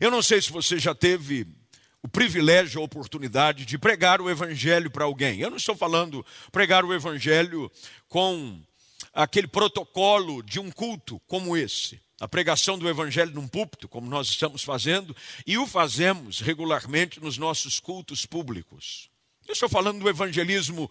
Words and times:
Eu 0.00 0.10
não 0.10 0.22
sei 0.22 0.40
se 0.40 0.50
você 0.50 0.78
já 0.78 0.94
teve 0.94 1.46
o 2.02 2.08
privilégio, 2.08 2.80
a 2.80 2.84
oportunidade 2.84 3.66
de 3.66 3.76
pregar 3.76 4.22
o 4.22 4.30
evangelho 4.30 4.90
para 4.90 5.04
alguém. 5.04 5.40
Eu 5.40 5.50
não 5.50 5.58
estou 5.58 5.76
falando 5.76 6.24
pregar 6.50 6.86
o 6.86 6.94
evangelho 6.94 7.70
com 8.08 8.62
aquele 9.12 9.46
protocolo 9.46 10.42
de 10.42 10.58
um 10.58 10.70
culto 10.70 11.20
como 11.26 11.54
esse. 11.54 12.00
A 12.18 12.26
pregação 12.26 12.78
do 12.78 12.88
evangelho 12.88 13.32
num 13.32 13.46
púlpito, 13.46 13.88
como 13.88 14.08
nós 14.08 14.28
estamos 14.28 14.62
fazendo, 14.62 15.14
e 15.46 15.58
o 15.58 15.66
fazemos 15.66 16.40
regularmente 16.40 17.20
nos 17.20 17.36
nossos 17.36 17.78
cultos 17.78 18.24
públicos. 18.24 19.10
Eu 19.46 19.52
estou 19.52 19.68
falando 19.68 20.00
do 20.00 20.08
evangelismo 20.08 20.90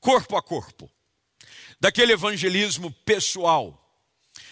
corpo 0.00 0.36
a 0.36 0.42
corpo, 0.42 0.90
daquele 1.80 2.12
evangelismo 2.12 2.90
pessoal, 3.06 3.79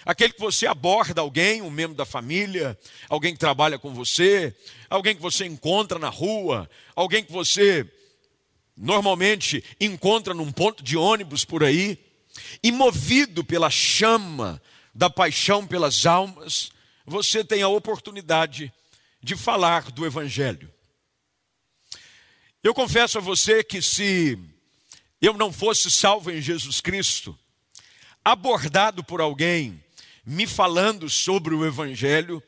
aquele 0.05 0.33
que 0.33 0.41
você 0.41 0.67
aborda 0.67 1.21
alguém, 1.21 1.63
um 1.63 1.71
membro 1.71 1.97
da 1.97 2.05
família, 2.05 2.79
alguém 3.09 3.33
que 3.33 3.39
trabalha 3.39 3.79
com 3.79 3.93
você, 3.93 4.55
alguém 4.89 5.15
que 5.15 5.23
você 5.23 5.45
encontra 5.45 5.99
na 5.99 6.09
rua, 6.09 6.69
alguém 6.95 7.25
que 7.25 7.33
você 7.33 7.87
normalmente 8.77 9.63
encontra 9.81 10.33
num 10.33 10.53
ponto 10.53 10.83
de 10.83 10.97
ônibus 10.97 11.45
por 11.45 11.65
aí, 11.65 11.99
e 12.63 12.71
movido 12.71 13.43
pela 13.43 13.71
chama 13.71 14.63
da 14.95 15.11
paixão 15.11 15.67
pelas 15.67 16.07
almas, 16.07 16.71
você 17.05 17.45
tem 17.45 17.63
a 17.63 17.69
oportunidade 17.69 18.73
de 19.23 19.37
falar 19.37 19.91
do 19.91 20.07
Evangelho. 20.07 20.73
Eu 22.63 22.75
confesso 22.75 23.19
a 23.19 23.21
você 23.21 23.63
que 23.65 23.81
se 23.81 24.39
eu 25.21 25.35
não 25.35 25.53
fosse 25.53 25.91
salvo 25.91 26.31
em 26.31 26.41
Jesus 26.41 26.81
Cristo, 26.81 27.37
abordado 28.25 29.03
por 29.03 29.21
alguém 29.21 29.83
me 30.29 30.47
falando 30.47 31.09
sobre 31.09 31.55
o 31.55 31.65
Evangelho, 31.65 32.43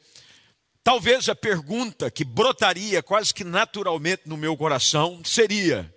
talvez 0.85 1.31
a 1.31 1.35
pergunta 1.35 2.11
que 2.11 2.25
brotaria 2.25 3.03
quase 3.03 3.33
que 3.33 3.43
naturalmente 3.43 4.25
no 4.27 4.37
meu 4.37 4.55
coração 4.55 5.23
seria: 5.25 5.93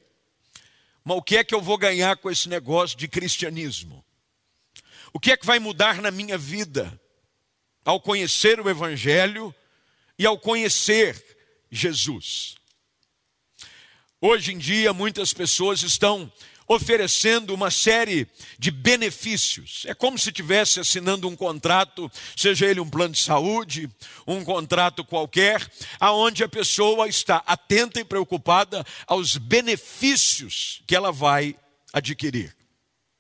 mas 1.03 1.17
o 1.17 1.21
que 1.21 1.35
é 1.35 1.43
que 1.43 1.53
eu 1.53 1.61
vou 1.61 1.77
ganhar 1.77 2.15
com 2.15 2.31
esse 2.31 2.47
negócio 2.47 2.97
de 2.97 3.05
cristianismo? 3.09 4.03
O 5.11 5.19
que 5.19 5.33
é 5.33 5.37
que 5.37 5.45
vai 5.45 5.59
mudar 5.59 6.01
na 6.01 6.09
minha 6.09 6.37
vida 6.37 6.97
ao 7.83 7.99
conhecer 7.99 8.61
o 8.61 8.69
Evangelho 8.69 9.53
e 10.17 10.25
ao 10.25 10.39
conhecer 10.39 11.21
Jesus? 11.69 12.55
Hoje 14.21 14.53
em 14.53 14.57
dia, 14.57 14.93
muitas 14.93 15.33
pessoas 15.33 15.83
estão 15.83 16.31
oferecendo 16.73 17.53
uma 17.53 17.71
série 17.71 18.27
de 18.57 18.71
benefícios. 18.71 19.83
É 19.85 19.93
como 19.93 20.17
se 20.17 20.29
estivesse 20.29 20.79
assinando 20.79 21.27
um 21.27 21.35
contrato, 21.35 22.11
seja 22.35 22.65
ele 22.65 22.79
um 22.79 22.89
plano 22.89 23.13
de 23.13 23.19
saúde, 23.21 23.89
um 24.27 24.43
contrato 24.43 25.03
qualquer, 25.03 25.65
aonde 25.99 26.43
a 26.43 26.49
pessoa 26.49 27.07
está 27.07 27.43
atenta 27.45 27.99
e 27.99 28.05
preocupada 28.05 28.85
aos 29.07 29.37
benefícios 29.37 30.81
que 30.87 30.95
ela 30.95 31.11
vai 31.11 31.55
adquirir. 31.91 32.55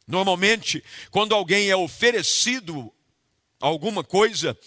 Normalmente, 0.07 0.83
quando 1.11 1.33
alguém 1.33 1.69
é 1.69 1.75
oferecido 1.75 2.93
alguma 3.59 4.03
coisa, 4.03 4.57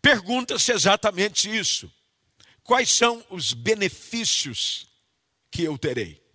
pergunta-se 0.00 0.72
exatamente 0.72 1.54
isso: 1.54 1.92
quais 2.62 2.90
são 2.90 3.24
os 3.30 3.52
benefícios 3.52 4.86
que 5.50 5.62
eu 5.62 5.76
terei? 5.76 6.25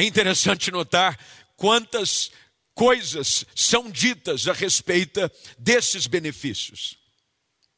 É 0.00 0.02
interessante 0.02 0.70
notar 0.70 1.18
quantas 1.58 2.30
coisas 2.74 3.44
são 3.54 3.90
ditas 3.90 4.48
a 4.48 4.54
respeito 4.54 5.30
desses 5.58 6.06
benefícios. 6.06 6.96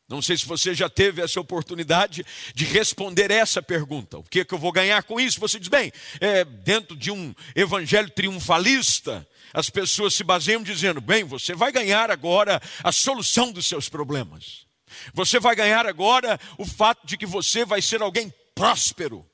Não 0.09 0.23
sei 0.23 0.39
se 0.39 0.47
você 0.47 0.73
já 0.73 0.89
teve 0.89 1.21
essa 1.21 1.41
oportunidade 1.41 2.25
de 2.55 2.65
responder 2.65 3.33
essa 3.33 3.61
pergunta. 3.61 4.19
O 4.19 4.23
que, 4.23 4.39
é 4.39 4.45
que 4.45 4.55
eu 4.55 4.59
vou 4.59 4.71
ganhar 4.71 5.03
com 5.03 5.19
isso? 5.19 5.41
Você 5.41 5.59
diz, 5.59 5.67
bem, 5.67 5.91
é, 6.21 6.45
dentro 6.45 6.95
de 6.95 7.11
um 7.11 7.35
evangelho 7.57 8.09
triunfalista, 8.09 9.27
as 9.53 9.69
pessoas 9.69 10.15
se 10.15 10.23
baseiam 10.23 10.63
dizendo, 10.63 11.01
bem, 11.01 11.25
você 11.25 11.57
vai 11.57 11.73
ganhar 11.73 12.09
agora 12.09 12.63
a 12.85 12.93
solução 12.93 13.51
dos 13.51 13.67
seus 13.67 13.89
problemas. 13.89 14.65
Você 15.13 15.41
vai 15.41 15.57
ganhar 15.57 15.87
agora 15.87 16.39
o 16.57 16.65
fato 16.65 17.05
de 17.05 17.17
que 17.17 17.27
você 17.27 17.65
vai 17.65 17.83
ser 17.83 18.01
alguém 18.01 18.33
próspero. 18.55 19.29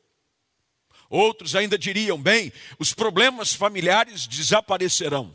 Outros 1.08 1.54
ainda 1.54 1.78
diriam: 1.78 2.20
bem, 2.20 2.52
os 2.78 2.92
problemas 2.92 3.52
familiares 3.52 4.26
desaparecerão. 4.26 5.34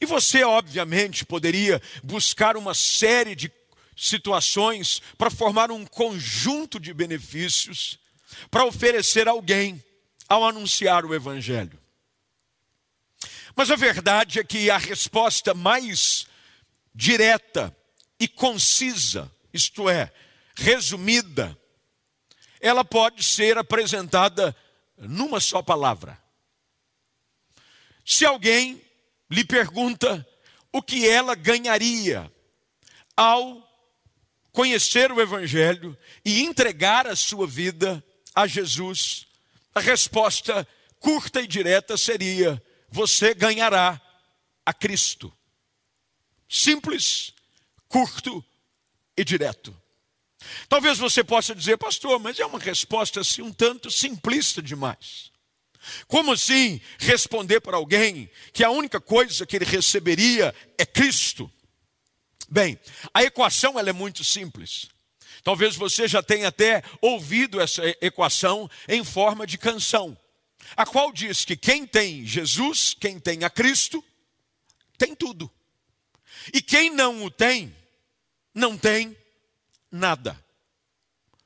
E 0.00 0.06
você, 0.06 0.44
obviamente, 0.44 1.24
poderia 1.24 1.80
buscar 2.02 2.56
uma 2.56 2.74
série 2.74 3.34
de 3.34 3.50
situações 3.96 5.00
para 5.16 5.30
formar 5.30 5.70
um 5.70 5.84
conjunto 5.84 6.78
de 6.78 6.92
benefícios 6.92 7.98
para 8.50 8.64
oferecer 8.64 9.28
a 9.28 9.32
alguém 9.32 9.82
ao 10.28 10.44
anunciar 10.44 11.04
o 11.04 11.14
Evangelho. 11.14 11.78
Mas 13.56 13.70
a 13.70 13.76
verdade 13.76 14.40
é 14.40 14.44
que 14.44 14.70
a 14.70 14.78
resposta 14.78 15.54
mais 15.54 16.26
direta 16.94 17.76
e 18.18 18.26
concisa, 18.26 19.30
isto 19.52 19.88
é, 19.88 20.12
resumida, 20.56 21.56
ela 22.60 22.84
pode 22.84 23.22
ser 23.22 23.58
apresentada 23.58 24.56
numa 25.08 25.40
só 25.40 25.62
palavra. 25.62 26.22
Se 28.04 28.24
alguém 28.24 28.82
lhe 29.30 29.44
pergunta 29.44 30.26
o 30.72 30.82
que 30.82 31.08
ela 31.08 31.34
ganharia 31.34 32.30
ao 33.16 33.62
conhecer 34.52 35.10
o 35.10 35.20
Evangelho 35.20 35.96
e 36.24 36.42
entregar 36.42 37.06
a 37.06 37.16
sua 37.16 37.46
vida 37.46 38.04
a 38.34 38.46
Jesus, 38.46 39.26
a 39.74 39.80
resposta 39.80 40.66
curta 41.00 41.40
e 41.40 41.46
direta 41.46 41.96
seria: 41.96 42.62
você 42.88 43.34
ganhará 43.34 44.00
a 44.64 44.72
Cristo. 44.72 45.32
Simples, 46.48 47.32
curto 47.88 48.44
e 49.16 49.24
direto. 49.24 49.83
Talvez 50.68 50.98
você 50.98 51.22
possa 51.22 51.54
dizer, 51.54 51.76
pastor, 51.76 52.18
mas 52.18 52.38
é 52.38 52.46
uma 52.46 52.58
resposta 52.58 53.20
assim 53.20 53.42
um 53.42 53.52
tanto 53.52 53.90
simplista 53.90 54.62
demais. 54.62 55.32
Como 56.06 56.32
assim 56.32 56.80
responder 56.98 57.60
para 57.60 57.76
alguém 57.76 58.30
que 58.52 58.64
a 58.64 58.70
única 58.70 59.00
coisa 59.00 59.44
que 59.44 59.56
ele 59.56 59.64
receberia 59.64 60.54
é 60.78 60.86
Cristo? 60.86 61.50
Bem, 62.48 62.78
a 63.12 63.22
equação 63.22 63.78
ela 63.78 63.90
é 63.90 63.92
muito 63.92 64.24
simples. 64.24 64.88
Talvez 65.42 65.76
você 65.76 66.08
já 66.08 66.22
tenha 66.22 66.48
até 66.48 66.82
ouvido 67.00 67.60
essa 67.60 67.82
equação 68.00 68.70
em 68.88 69.04
forma 69.04 69.46
de 69.46 69.58
canção, 69.58 70.16
a 70.74 70.86
qual 70.86 71.12
diz 71.12 71.44
que 71.44 71.56
quem 71.56 71.86
tem 71.86 72.24
Jesus, 72.24 72.96
quem 72.98 73.20
tem 73.20 73.44
a 73.44 73.50
Cristo, 73.50 74.02
tem 74.96 75.14
tudo. 75.14 75.50
E 76.52 76.62
quem 76.62 76.90
não 76.90 77.24
o 77.24 77.30
tem, 77.30 77.74
não 78.54 78.76
tem 78.76 79.16
nada. 79.94 80.42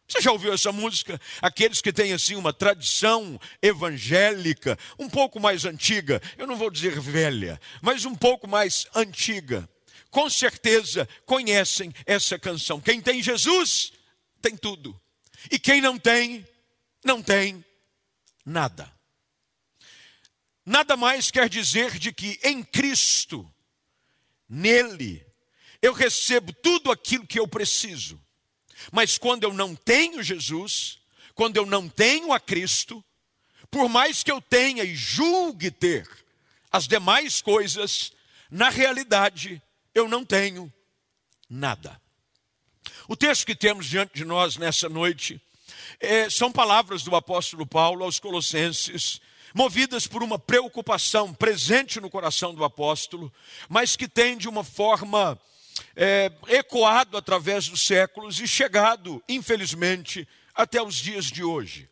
Você 0.09 0.23
já 0.23 0.33
ouviu 0.33 0.55
essa 0.55 0.73
música? 0.73 1.21
Aqueles 1.43 1.83
que 1.83 1.93
têm 1.93 2.15
assim 2.15 2.35
uma 2.35 2.53
tradição 2.53 3.39
evangélica, 3.61 4.79
um 4.99 5.09
pouco 5.09 5.39
mais 5.39 5.67
antiga, 5.67 6.23
eu 6.39 6.47
não 6.47 6.57
vou 6.57 6.71
dizer 6.71 6.99
velha, 6.99 7.61
mas 7.83 8.07
um 8.07 8.15
pouco 8.15 8.49
mais 8.49 8.87
antiga, 8.95 9.69
com 10.11 10.31
certeza 10.31 11.07
conhecem 11.27 11.93
essa 12.07 12.39
canção. 12.39 12.81
Quem 12.81 13.03
tem 13.03 13.23
Jesus, 13.23 13.93
tem 14.41 14.57
tudo. 14.57 14.99
E 15.51 15.59
quem 15.59 15.83
não 15.83 15.99
tem, 15.99 16.47
não 17.05 17.23
tem 17.23 17.63
nada. 18.47 18.91
Nada 20.65 20.97
mais 20.97 21.31
quer 21.31 21.51
dizer 21.51 21.99
de 21.99 22.13
que 22.13 22.41
em 22.43 22.63
Cristo, 22.63 23.51
nele, 24.49 25.25
eu 25.83 25.93
recebo 25.93 26.51
tudo 26.55 26.91
aquilo 26.91 27.27
que 27.27 27.39
eu 27.39 27.47
preciso 27.47 28.19
mas 28.93 29.19
quando 29.19 29.45
eu 29.45 29.53
não 29.53 29.75
tenho 29.75 30.23
Jesus, 30.23 30.99
quando 31.35 31.57
eu 31.57 31.67
não 31.67 31.89
tenho 31.89 32.33
a 32.33 32.41
Cristo, 32.41 33.05
por 33.71 33.89
mais 33.89 34.23
que 34.23 34.31
eu 34.31 34.41
tenha 34.41 34.85
e 34.85 34.95
julgue 34.95 35.71
ter 35.71 36.09
as 36.71 36.87
demais 36.87 37.41
coisas, 37.41 38.13
na 38.51 38.69
realidade 38.69 39.63
eu 39.95 40.09
não 40.09 40.25
tenho 40.25 40.73
nada. 41.49 42.01
O 43.07 43.17
texto 43.17 43.47
que 43.47 43.55
temos 43.55 43.87
diante 43.87 44.15
de 44.15 44.25
nós 44.25 44.57
nessa 44.57 44.89
noite 44.89 45.41
é, 46.01 46.29
são 46.31 46.53
palavras 46.53 47.03
do 47.03 47.15
apóstolo 47.15 47.67
Paulo 47.67 48.05
aos 48.05 48.19
Colossenses, 48.19 49.21
movidas 49.55 50.07
por 50.07 50.23
uma 50.23 50.39
preocupação 50.39 51.33
presente 51.33 52.01
no 52.01 52.11
coração 52.11 52.55
do 52.55 52.65
apóstolo, 52.65 53.33
mas 53.69 53.97
que 53.97 54.07
tem 54.07 54.37
de 54.37 54.49
uma 54.49 54.63
forma 54.63 55.41
é, 55.95 56.31
ecoado 56.49 57.17
através 57.17 57.69
dos 57.69 57.81
séculos 57.81 58.41
e 58.41 58.47
chegado, 58.47 59.23
infelizmente, 59.29 60.27
até 60.55 60.83
os 60.83 60.97
dias 60.97 61.27
de 61.27 61.43
hoje. 61.43 61.89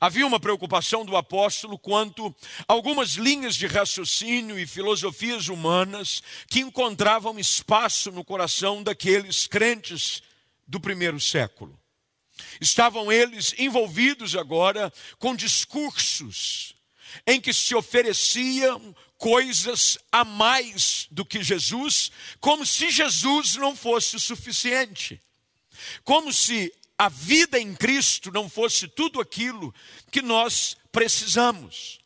Havia 0.00 0.26
uma 0.26 0.38
preocupação 0.38 1.04
do 1.04 1.16
apóstolo 1.16 1.78
quanto 1.78 2.34
algumas 2.68 3.12
linhas 3.12 3.56
de 3.56 3.66
raciocínio 3.66 4.58
e 4.58 4.66
filosofias 4.66 5.48
humanas 5.48 6.22
que 6.48 6.60
encontravam 6.60 7.38
espaço 7.38 8.12
no 8.12 8.24
coração 8.24 8.82
daqueles 8.82 9.46
crentes 9.46 10.22
do 10.66 10.78
primeiro 10.78 11.18
século. 11.18 11.78
Estavam 12.60 13.10
eles 13.10 13.54
envolvidos 13.58 14.36
agora 14.36 14.92
com 15.18 15.34
discursos 15.34 16.74
em 17.26 17.40
que 17.40 17.52
se 17.52 17.74
ofereciam 17.74 18.94
coisas 19.18 19.98
a 20.10 20.24
mais 20.24 21.06
do 21.10 21.24
que 21.24 21.42
Jesus, 21.42 22.10
como 22.40 22.66
se 22.66 22.90
Jesus 22.90 23.56
não 23.56 23.76
fosse 23.76 24.16
o 24.16 24.20
suficiente. 24.20 25.20
Como 26.04 26.32
se 26.32 26.72
a 26.98 27.08
vida 27.08 27.58
em 27.58 27.74
Cristo 27.74 28.30
não 28.30 28.48
fosse 28.48 28.86
tudo 28.88 29.20
aquilo 29.20 29.74
que 30.10 30.22
nós 30.22 30.76
precisamos. 30.90 32.02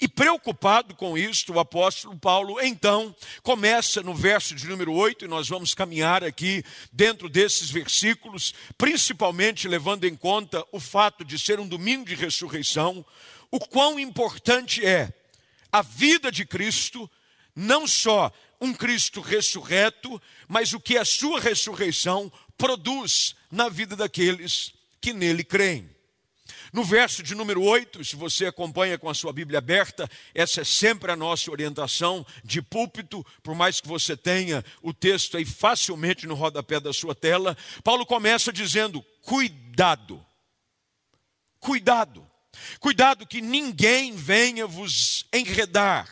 E 0.00 0.08
preocupado 0.08 0.94
com 0.94 1.16
isto, 1.16 1.52
o 1.52 1.60
apóstolo 1.60 2.18
Paulo 2.18 2.60
então 2.60 3.14
começa 3.42 4.02
no 4.02 4.14
verso 4.14 4.54
de 4.54 4.66
número 4.66 4.92
8, 4.92 5.24
e 5.24 5.28
nós 5.28 5.48
vamos 5.48 5.74
caminhar 5.74 6.24
aqui 6.24 6.64
dentro 6.92 7.28
desses 7.28 7.70
versículos, 7.70 8.54
principalmente 8.76 9.68
levando 9.68 10.04
em 10.04 10.16
conta 10.16 10.64
o 10.72 10.80
fato 10.80 11.24
de 11.24 11.38
ser 11.38 11.60
um 11.60 11.68
domingo 11.68 12.06
de 12.06 12.14
ressurreição, 12.14 13.04
o 13.52 13.60
quão 13.60 14.00
importante 14.00 14.84
é 14.84 15.12
a 15.70 15.82
vida 15.82 16.32
de 16.32 16.44
Cristo, 16.46 17.08
não 17.54 17.86
só 17.86 18.32
um 18.58 18.72
Cristo 18.72 19.20
ressurreto, 19.20 20.20
mas 20.48 20.72
o 20.72 20.80
que 20.80 20.96
a 20.96 21.04
sua 21.04 21.38
ressurreição 21.38 22.32
produz 22.56 23.36
na 23.50 23.68
vida 23.68 23.94
daqueles 23.94 24.72
que 25.00 25.12
nele 25.12 25.44
creem. 25.44 25.90
No 26.72 26.82
verso 26.82 27.22
de 27.22 27.34
número 27.34 27.62
8, 27.62 28.02
se 28.02 28.16
você 28.16 28.46
acompanha 28.46 28.96
com 28.96 29.10
a 29.10 29.14
sua 29.14 29.32
Bíblia 29.32 29.58
aberta, 29.58 30.08
essa 30.34 30.62
é 30.62 30.64
sempre 30.64 31.12
a 31.12 31.16
nossa 31.16 31.50
orientação 31.50 32.24
de 32.42 32.62
púlpito, 32.62 33.26
por 33.42 33.54
mais 33.54 33.80
que 33.80 33.88
você 33.88 34.16
tenha 34.16 34.64
o 34.80 34.94
texto 34.94 35.36
aí 35.36 35.44
facilmente 35.44 36.26
no 36.26 36.34
rodapé 36.34 36.80
da 36.80 36.92
sua 36.92 37.14
tela. 37.14 37.56
Paulo 37.84 38.06
começa 38.06 38.50
dizendo: 38.50 39.02
cuidado, 39.20 40.24
cuidado, 41.60 42.26
cuidado 42.80 43.26
que 43.26 43.40
ninguém 43.40 44.14
venha 44.14 44.66
vos 44.66 45.26
enredar 45.32 46.08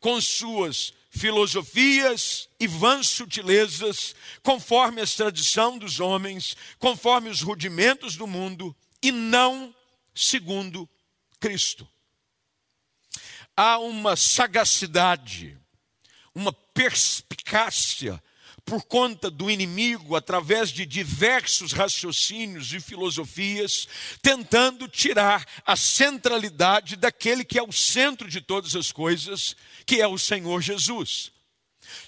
com 0.00 0.20
suas 0.20 0.92
filosofias 1.10 2.48
e 2.58 2.66
vãs 2.66 3.08
sutilezas, 3.08 4.14
conforme 4.42 5.02
a 5.02 5.06
tradição 5.06 5.76
dos 5.76 6.00
homens, 6.00 6.56
conforme 6.78 7.28
os 7.28 7.42
rudimentos 7.42 8.16
do 8.16 8.26
mundo, 8.26 8.74
e 9.02 9.12
não 9.12 9.74
segundo 10.14 10.88
Cristo. 11.38 11.86
Há 13.54 13.78
uma 13.78 14.16
sagacidade, 14.16 15.58
uma 16.34 16.52
perspicácia 16.52 18.22
por 18.64 18.84
conta 18.84 19.30
do 19.30 19.50
inimigo, 19.50 20.16
através 20.16 20.70
de 20.70 20.86
diversos 20.86 21.72
raciocínios 21.72 22.72
e 22.72 22.80
filosofias, 22.80 23.88
tentando 24.20 24.88
tirar 24.88 25.44
a 25.66 25.76
centralidade 25.76 26.96
daquele 26.96 27.44
que 27.44 27.58
é 27.58 27.62
o 27.62 27.72
centro 27.72 28.28
de 28.28 28.40
todas 28.40 28.74
as 28.76 28.92
coisas, 28.92 29.56
que 29.84 30.00
é 30.00 30.06
o 30.06 30.18
Senhor 30.18 30.60
Jesus. 30.62 31.32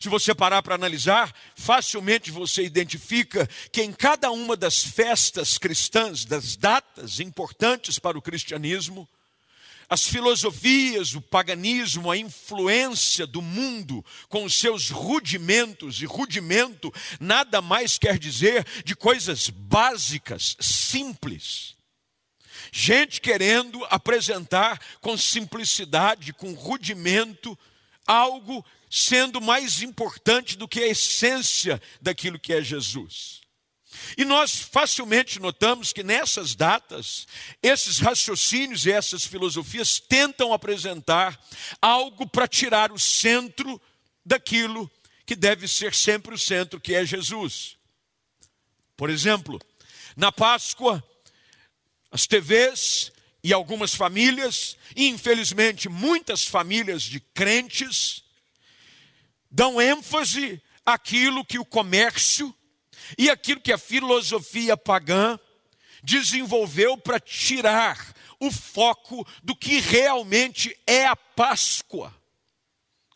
Se 0.01 0.09
você 0.09 0.35
parar 0.35 0.63
para 0.63 0.75
analisar, 0.75 1.35
facilmente 1.57 2.31
você 2.31 2.63
identifica 2.65 3.49
que 3.73 3.83
em 3.83 3.93
cada 3.93 4.31
uma 4.31 4.57
das 4.57 4.83
festas 4.83 5.59
cristãs, 5.59 6.25
das 6.25 6.57
datas 6.57 7.21
importantes 7.21 7.99
para 7.99 8.17
o 8.17 8.23
cristianismo, 8.23 9.09
as 9.95 10.09
filosofias, 10.09 11.15
o 11.15 11.21
paganismo, 11.21 12.11
a 12.11 12.17
influência 12.17 13.29
do 13.29 13.41
mundo 13.41 14.05
com 14.29 14.43
os 14.43 14.59
seus 14.59 14.91
rudimentos, 14.91 16.03
e 16.03 16.05
rudimento 16.05 16.93
nada 17.21 17.63
mais 17.63 17.97
quer 17.97 18.19
dizer 18.19 18.67
de 18.85 18.97
coisas 18.97 19.49
básicas, 19.49 20.57
simples. 20.59 21.77
Gente 22.73 23.21
querendo 23.21 23.85
apresentar 23.85 24.81
com 25.01 25.17
simplicidade, 25.17 26.33
com 26.33 26.55
rudimento, 26.55 27.57
algo 28.05 28.67
sendo 28.91 29.41
mais 29.41 29.81
importante 29.81 30.59
do 30.59 30.67
que 30.67 30.81
a 30.81 30.89
essência 30.89 31.81
daquilo 32.03 32.37
que 32.37 32.53
é 32.53 32.61
Jesus. 32.61 33.44
E 34.17 34.25
nós 34.25 34.59
facilmente 34.61 35.41
notamos 35.41 35.93
que 35.93 36.03
nessas 36.03 36.55
datas, 36.55 37.27
esses 37.63 37.99
raciocínios 37.99 38.87
e 38.87 38.93
essas 38.93 39.25
filosofias 39.25 39.99
tentam 39.99 40.53
apresentar 40.53 41.39
algo 41.81 42.29
para 42.29 42.49
tirar 42.49 42.93
o 42.93 42.99
centro 42.99 43.81
daquilo 44.25 44.91
que 45.27 45.35
deve 45.35 45.67
ser 45.67 45.95
sempre 45.95 46.35
o 46.35 46.39
centro, 46.39 46.81
que 46.81 46.95
é 46.95 47.05
Jesus. 47.05 47.77
Por 48.97 49.11
exemplo, 49.11 49.61
na 50.17 50.31
Páscoa, 50.31 51.03
as 52.11 52.27
TVs 52.27 53.11
e 53.43 53.53
algumas 53.53 53.95
famílias, 53.95 54.77
e 54.95 55.09
infelizmente 55.09 55.89
muitas 55.89 56.45
famílias 56.45 57.03
de 57.03 57.21
crentes, 57.21 58.23
dão 59.51 59.81
ênfase 59.81 60.63
àquilo 60.85 61.45
que 61.45 61.59
o 61.59 61.65
comércio 61.65 62.55
e 63.19 63.31
aquilo 63.31 63.61
que 63.61 63.73
a 63.73 63.79
filosofia 63.79 64.77
pagã 64.77 65.39
desenvolveu 66.03 66.97
para 66.97 67.19
tirar 67.19 68.15
o 68.39 68.51
foco 68.51 69.27
do 69.43 69.57
que 69.57 69.81
realmente 69.81 70.77
é 70.87 71.07
a 71.07 71.17
Páscoa. 71.17 72.15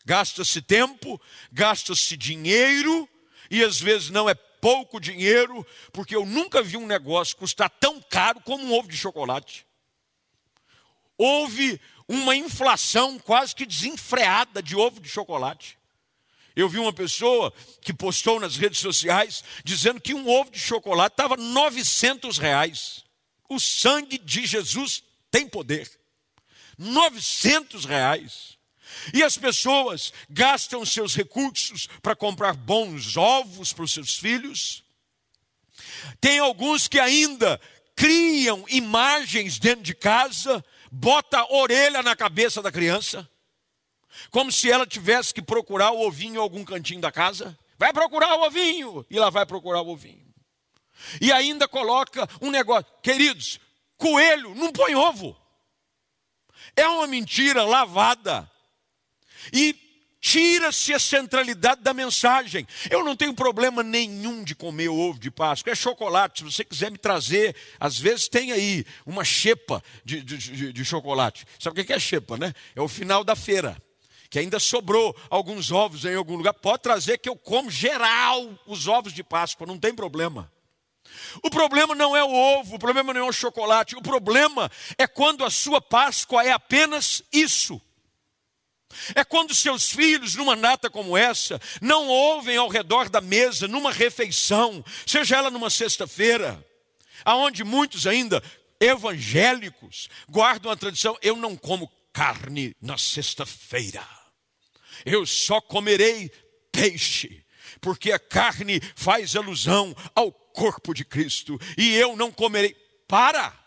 Gasta-se 0.05 0.61
tempo, 0.61 1.21
gasta-se 1.51 2.17
dinheiro, 2.17 3.07
e 3.49 3.63
às 3.63 3.79
vezes 3.79 4.09
não 4.09 4.29
é 4.29 4.33
pouco 4.33 4.99
dinheiro, 4.99 5.65
porque 5.91 6.15
eu 6.15 6.25
nunca 6.25 6.61
vi 6.61 6.77
um 6.77 6.87
negócio 6.87 7.37
custar 7.37 7.69
tão 7.69 8.01
caro 8.01 8.41
como 8.41 8.63
um 8.63 8.73
ovo 8.73 8.87
de 8.87 8.97
chocolate. 8.97 9.65
Houve 11.17 11.79
uma 12.07 12.35
inflação 12.35 13.19
quase 13.19 13.53
que 13.53 13.65
desenfreada 13.65 14.63
de 14.63 14.75
ovo 14.75 14.99
de 14.99 15.09
chocolate. 15.09 15.78
Eu 16.59 16.67
vi 16.67 16.77
uma 16.77 16.91
pessoa 16.91 17.53
que 17.81 17.93
postou 17.93 18.37
nas 18.37 18.57
redes 18.57 18.79
sociais 18.79 19.41
dizendo 19.63 20.01
que 20.01 20.13
um 20.13 20.27
ovo 20.27 20.51
de 20.51 20.59
chocolate 20.59 21.13
estava 21.13 21.37
900 21.37 22.37
reais. 22.37 23.05
O 23.47 23.61
sangue 23.61 24.17
de 24.17 24.45
Jesus 24.45 25.01
tem 25.31 25.47
poder. 25.47 25.89
900 26.77 27.85
reais. 27.85 28.57
E 29.13 29.23
as 29.23 29.37
pessoas 29.37 30.11
gastam 30.29 30.85
seus 30.85 31.15
recursos 31.15 31.87
para 32.01 32.13
comprar 32.13 32.55
bons 32.55 33.15
ovos 33.15 33.71
para 33.71 33.85
os 33.85 33.93
seus 33.93 34.17
filhos. 34.17 34.83
Tem 36.19 36.39
alguns 36.39 36.89
que 36.89 36.99
ainda 36.99 37.59
criam 37.95 38.65
imagens 38.67 39.59
dentro 39.59 39.83
de 39.83 39.95
casa, 39.95 40.63
bota 40.91 41.39
a 41.39 41.53
orelha 41.53 42.03
na 42.03 42.17
cabeça 42.17 42.61
da 42.61 42.69
criança 42.69 43.25
como 44.31 44.51
se 44.51 44.71
ela 44.71 44.85
tivesse 44.85 45.33
que 45.33 45.41
procurar 45.41 45.91
o 45.91 46.05
ovinho 46.05 46.35
em 46.35 46.37
algum 46.37 46.63
cantinho 46.63 47.01
da 47.01 47.11
casa. 47.11 47.57
Vai 47.77 47.93
procurar 47.93 48.35
o 48.35 48.43
ovinho! 48.43 49.05
E 49.09 49.17
ela 49.17 49.31
vai 49.31 49.45
procurar 49.45 49.81
o 49.81 49.89
ovinho. 49.89 50.27
E 51.21 51.31
ainda 51.31 51.67
coloca 51.67 52.27
um 52.41 52.51
negócio. 52.51 52.85
Queridos, 53.01 53.59
coelho 53.97 54.53
não 54.55 54.71
põe 54.71 54.95
ovo. 54.95 55.35
É 56.75 56.85
uma 56.87 57.07
mentira 57.07 57.63
lavada. 57.63 58.49
E 59.53 59.75
tira-se 60.21 60.93
a 60.93 60.99
centralidade 60.99 61.81
da 61.81 61.93
mensagem. 61.93 62.67
Eu 62.89 63.03
não 63.03 63.15
tenho 63.15 63.33
problema 63.33 63.81
nenhum 63.81 64.43
de 64.43 64.53
comer 64.53 64.89
ovo 64.89 65.17
de 65.17 65.31
Páscoa. 65.31 65.71
É 65.71 65.75
chocolate. 65.75 66.39
Se 66.39 66.51
você 66.51 66.63
quiser 66.65 66.91
me 66.91 66.97
trazer, 66.97 67.55
às 67.79 67.97
vezes 67.97 68.27
tem 68.27 68.51
aí 68.51 68.85
uma 69.05 69.23
xepa 69.23 69.81
de, 70.03 70.21
de, 70.21 70.37
de, 70.37 70.73
de 70.73 70.85
chocolate. 70.85 71.45
Sabe 71.57 71.79
o 71.79 71.85
que 71.85 71.93
é 71.93 71.99
xepa, 71.99 72.37
né? 72.37 72.53
É 72.75 72.81
o 72.81 72.87
final 72.87 73.23
da 73.23 73.35
feira 73.35 73.81
que 74.29 74.37
ainda 74.37 74.59
sobrou 74.59 75.15
alguns 75.29 75.71
ovos 75.71 76.05
em 76.05 76.15
algum 76.15 76.35
lugar, 76.35 76.53
pode 76.53 76.83
trazer 76.83 77.17
que 77.17 77.27
eu 77.27 77.35
como 77.35 77.71
geral 77.71 78.47
os 78.67 78.87
ovos 78.87 79.11
de 79.11 79.23
Páscoa, 79.23 79.65
não 79.65 79.79
tem 79.79 79.93
problema. 79.93 80.51
O 81.41 81.49
problema 81.49 81.95
não 81.95 82.15
é 82.15 82.23
o 82.23 82.31
ovo, 82.31 82.75
o 82.75 82.79
problema 82.79 83.11
não 83.13 83.21
é 83.21 83.29
o 83.29 83.33
chocolate, 83.33 83.95
o 83.95 84.01
problema 84.01 84.69
é 84.97 85.07
quando 85.07 85.43
a 85.43 85.49
sua 85.49 85.81
Páscoa 85.81 86.43
é 86.43 86.51
apenas 86.51 87.23
isso. 87.33 87.81
É 89.15 89.23
quando 89.23 89.53
seus 89.53 89.89
filhos, 89.91 90.35
numa 90.35 90.55
data 90.55 90.89
como 90.89 91.17
essa, 91.17 91.59
não 91.81 92.07
ouvem 92.07 92.57
ao 92.57 92.67
redor 92.67 93.09
da 93.09 93.21
mesa, 93.21 93.67
numa 93.67 93.91
refeição, 93.91 94.83
seja 95.05 95.37
ela 95.37 95.49
numa 95.49 95.69
sexta-feira, 95.69 96.63
aonde 97.25 97.63
muitos 97.63 98.05
ainda 98.05 98.43
evangélicos 98.79 100.07
guardam 100.27 100.71
a 100.71 100.75
tradição, 100.75 101.17
eu 101.21 101.35
não 101.35 101.55
como 101.55 101.91
carne 102.13 102.75
na 102.81 102.97
sexta-feira 102.97 104.18
eu 105.05 105.25
só 105.25 105.61
comerei 105.61 106.29
peixe, 106.71 107.45
porque 107.81 108.11
a 108.11 108.19
carne 108.19 108.81
faz 108.95 109.35
alusão 109.35 109.95
ao 110.13 110.31
corpo 110.31 110.93
de 110.93 111.05
Cristo, 111.05 111.59
e 111.77 111.95
eu 111.95 112.15
não 112.15 112.31
comerei. 112.31 112.75
Para! 113.07 113.57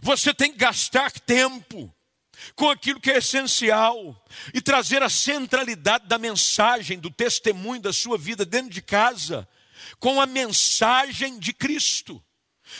Você 0.00 0.32
tem 0.32 0.52
que 0.52 0.58
gastar 0.58 1.10
tempo 1.10 1.94
com 2.56 2.70
aquilo 2.70 3.00
que 3.00 3.10
é 3.10 3.18
essencial 3.18 4.24
e 4.54 4.60
trazer 4.60 5.02
a 5.02 5.08
centralidade 5.08 6.06
da 6.06 6.18
mensagem, 6.18 6.98
do 6.98 7.10
testemunho 7.10 7.82
da 7.82 7.92
sua 7.92 8.16
vida 8.16 8.44
dentro 8.44 8.70
de 8.70 8.82
casa, 8.82 9.48
com 9.98 10.20
a 10.20 10.26
mensagem 10.26 11.38
de 11.38 11.52
Cristo. 11.52 12.22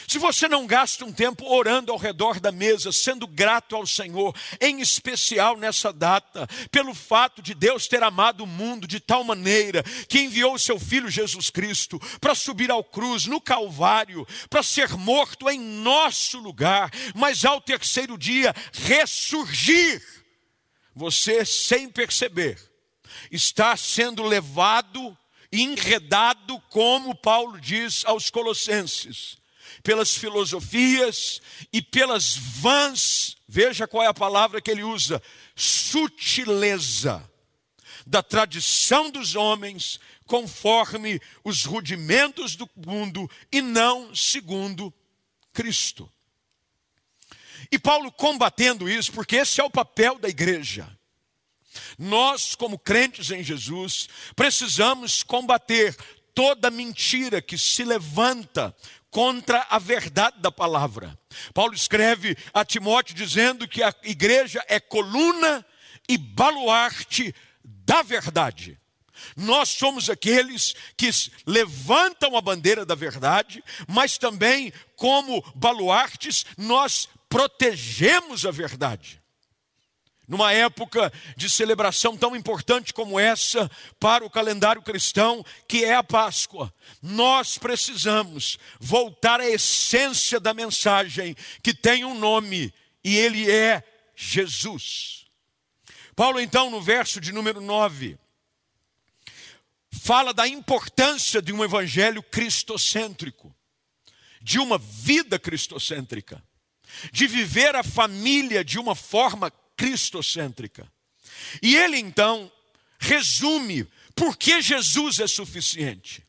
Se 0.07 0.19
você 0.19 0.49
não 0.49 0.67
gasta 0.67 1.05
um 1.05 1.13
tempo 1.13 1.45
orando 1.47 1.93
ao 1.93 1.99
redor 1.99 2.41
da 2.41 2.51
mesa, 2.51 2.93
sendo 2.93 3.27
grato 3.27 3.77
ao 3.77 3.87
Senhor, 3.87 4.35
em 4.61 4.81
especial 4.81 5.57
nessa 5.57 5.93
data, 5.93 6.47
pelo 6.71 6.95
fato 6.95 7.41
de 7.43 7.55
Deus 7.55 7.87
ter 7.87 8.03
amado 8.03 8.45
o 8.45 8.47
mundo 8.47 8.87
de 8.87 9.01
tal 9.01 9.23
maneira 9.25 9.83
que 10.09 10.21
enviou 10.21 10.55
o 10.55 10.59
seu 10.59 10.79
Filho 10.79 11.11
Jesus 11.11 11.51
Cristo 11.51 12.01
para 12.21 12.35
subir 12.35 12.71
ao 12.71 12.83
cruz, 12.83 13.27
no 13.27 13.41
Calvário, 13.41 14.27
para 14.49 14.63
ser 14.63 14.91
morto 14.97 15.49
em 15.49 15.61
nosso 15.61 16.39
lugar, 16.39 16.91
mas 17.15 17.45
ao 17.45 17.61
terceiro 17.61 18.19
dia 18.19 18.55
ressurgir, 18.73 20.03
você, 20.95 21.45
sem 21.45 21.89
perceber, 21.89 22.59
está 23.31 23.77
sendo 23.77 24.23
levado, 24.23 25.17
enredado, 25.51 26.61
como 26.71 27.15
Paulo 27.15 27.61
diz 27.61 28.05
aos 28.05 28.31
Colossenses 28.31 29.42
pelas 29.83 30.15
filosofias 30.15 31.41
e 31.73 31.81
pelas 31.81 32.37
vãs, 32.37 33.37
veja 33.49 33.87
qual 33.87 34.03
é 34.03 34.07
a 34.07 34.15
palavra 34.15 34.61
que 34.61 34.71
ele 34.71 34.83
usa, 34.83 35.23
sutileza 35.55 37.29
da 38.07 38.23
tradição 38.23 39.11
dos 39.11 39.35
homens, 39.37 40.01
conforme 40.27 41.21
os 41.45 41.65
rudimentos 41.65 42.57
do 42.57 42.69
mundo 42.77 43.31
e 43.51 43.61
não 43.61 44.15
segundo 44.15 44.93
Cristo. 45.53 46.11
E 47.71 47.79
Paulo 47.79 48.11
combatendo 48.11 48.89
isso, 48.89 49.13
porque 49.13 49.37
esse 49.37 49.61
é 49.61 49.65
o 49.65 49.71
papel 49.71 50.19
da 50.19 50.29
igreja. 50.29 50.87
Nós, 51.99 52.55
como 52.55 52.79
crentes 52.79 53.31
em 53.31 53.43
Jesus, 53.43 54.09
precisamos 54.35 55.23
combater 55.23 55.97
toda 56.35 56.71
mentira 56.71 57.41
que 57.41 57.57
se 57.57 57.85
levanta 57.85 58.75
contra 59.13 59.67
a 59.69 59.79
verdade 59.79 60.39
da 60.41 60.51
palavra. 60.51 61.17
Paulo 61.53 61.75
escreve 61.75 62.37
a 62.53 62.65
Timóteo 62.65 63.15
dizendo 63.15 63.69
que 63.69 63.83
a 63.83 63.95
igreja 64.03 64.65
é 64.67 64.81
coluna 64.81 65.65
e 66.09 66.17
baluarte 66.17 67.33
da 67.63 68.03
verdade. 68.03 68.81
Nós 69.37 69.69
somos 69.69 70.09
aqueles 70.09 70.75
que 70.97 71.11
levantam 71.47 72.37
a 72.37 72.41
bandeira 72.41 72.87
da 72.87 72.95
verdade, 72.95 73.63
mas 73.87 74.17
também, 74.17 74.73
como 74.97 75.43
baluartes, 75.55 76.47
nós 76.57 77.07
protegemos 77.29 78.47
a 78.47 78.51
verdade. 78.51 79.22
Numa 80.33 80.51
época 80.51 81.13
de 81.37 81.51
celebração 81.51 82.17
tão 82.17 82.35
importante 82.35 82.95
como 82.95 83.21
essa 83.21 83.71
para 84.01 84.25
o 84.25 84.31
calendário 84.31 84.81
cristão, 84.81 85.45
que 85.69 85.85
é 85.85 85.95
a 85.95 86.03
Páscoa, 86.03 86.73
nós 87.03 87.59
precisamos 87.59 88.59
voltar 88.81 89.43
à 89.43 89.47
essência 89.47 90.41
da 90.41 90.55
mensagem, 90.55 91.37
que 91.63 91.75
tem 91.75 92.07
um 92.07 92.19
nome, 92.19 92.73
e 93.05 93.15
ele 93.15 93.51
é 93.51 93.85
Jesus. 94.17 95.27
Paulo, 96.17 96.41
então, 96.41 96.71
no 96.71 96.81
verso 96.81 97.21
de 97.21 97.31
número 97.31 97.61
9, 97.61 98.19
fala 99.91 100.33
da 100.33 100.49
importância 100.49 101.43
de 101.43 101.53
um 101.53 101.63
evangelho 101.63 102.23
cristocêntrico, 102.23 103.55
de 104.41 104.59
uma 104.59 104.79
vida 104.79 105.39
cristocêntrica, 105.39 106.43
de 107.13 107.27
viver 107.27 107.77
a 107.77 107.83
família 107.83 108.65
de 108.65 108.79
uma 108.79 108.95
forma 108.95 109.53
cristocêntrica. 109.83 110.87
E 111.61 111.75
ele 111.75 111.99
então 111.99 112.51
resume 113.01 113.85
por 114.15 114.37
que 114.37 114.63
Jesus 114.63 115.19
é 115.19 115.27
suficiente. 115.27 116.25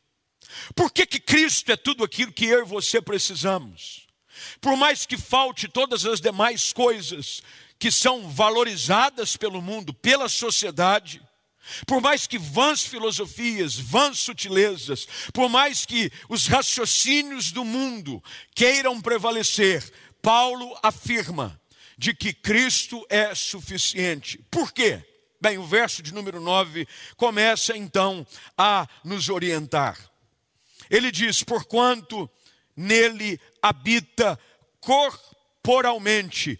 Por 0.74 0.90
que, 0.90 1.06
que 1.06 1.20
Cristo 1.20 1.70
é 1.70 1.76
tudo 1.76 2.02
aquilo 2.02 2.32
que 2.32 2.46
eu 2.46 2.62
e 2.62 2.68
você 2.68 3.00
precisamos? 3.00 4.08
Por 4.60 4.76
mais 4.76 5.06
que 5.06 5.16
falte 5.16 5.68
todas 5.68 6.04
as 6.04 6.20
demais 6.20 6.72
coisas 6.72 7.42
que 7.78 7.92
são 7.92 8.28
valorizadas 8.28 9.36
pelo 9.36 9.62
mundo, 9.62 9.94
pela 9.94 10.28
sociedade, 10.28 11.22
por 11.86 12.00
mais 12.00 12.26
que 12.26 12.38
vãs 12.38 12.82
filosofias, 12.82 13.76
vãs 13.76 14.18
sutilezas, 14.18 15.06
por 15.32 15.48
mais 15.48 15.86
que 15.86 16.10
os 16.28 16.48
raciocínios 16.48 17.52
do 17.52 17.64
mundo 17.64 18.22
queiram 18.52 19.00
prevalecer, 19.00 19.88
Paulo 20.20 20.76
afirma 20.82 21.60
de 21.96 22.14
que 22.14 22.32
Cristo 22.32 23.04
é 23.08 23.34
suficiente. 23.34 24.38
Por 24.50 24.72
quê? 24.72 25.02
Bem, 25.40 25.58
o 25.58 25.66
verso 25.66 26.02
de 26.02 26.14
número 26.14 26.40
9 26.40 26.88
começa 27.16 27.76
então 27.76 28.26
a 28.56 28.88
nos 29.04 29.28
orientar. 29.28 29.98
Ele 30.88 31.10
diz: 31.10 31.42
Porquanto 31.42 32.30
nele 32.76 33.40
habita 33.62 34.38
corporalmente 34.80 36.58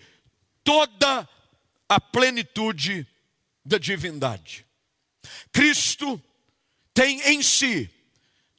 toda 0.62 1.28
a 1.88 2.00
plenitude 2.00 3.06
da 3.64 3.78
divindade. 3.78 4.66
Cristo 5.52 6.22
tem 6.92 7.20
em 7.22 7.42
si 7.42 7.90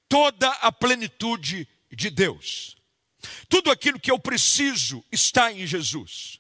toda 0.10 0.50
a 0.50 0.72
plenitude 0.72 1.67
de 1.91 2.10
Deus. 2.10 2.75
Tudo 3.48 3.72
aquilo 3.72 4.00
que 4.00 4.12
eu 4.12 4.20
preciso 4.20 5.03
está 5.12 5.51
em 5.51 5.65
Jesus. 5.65 6.39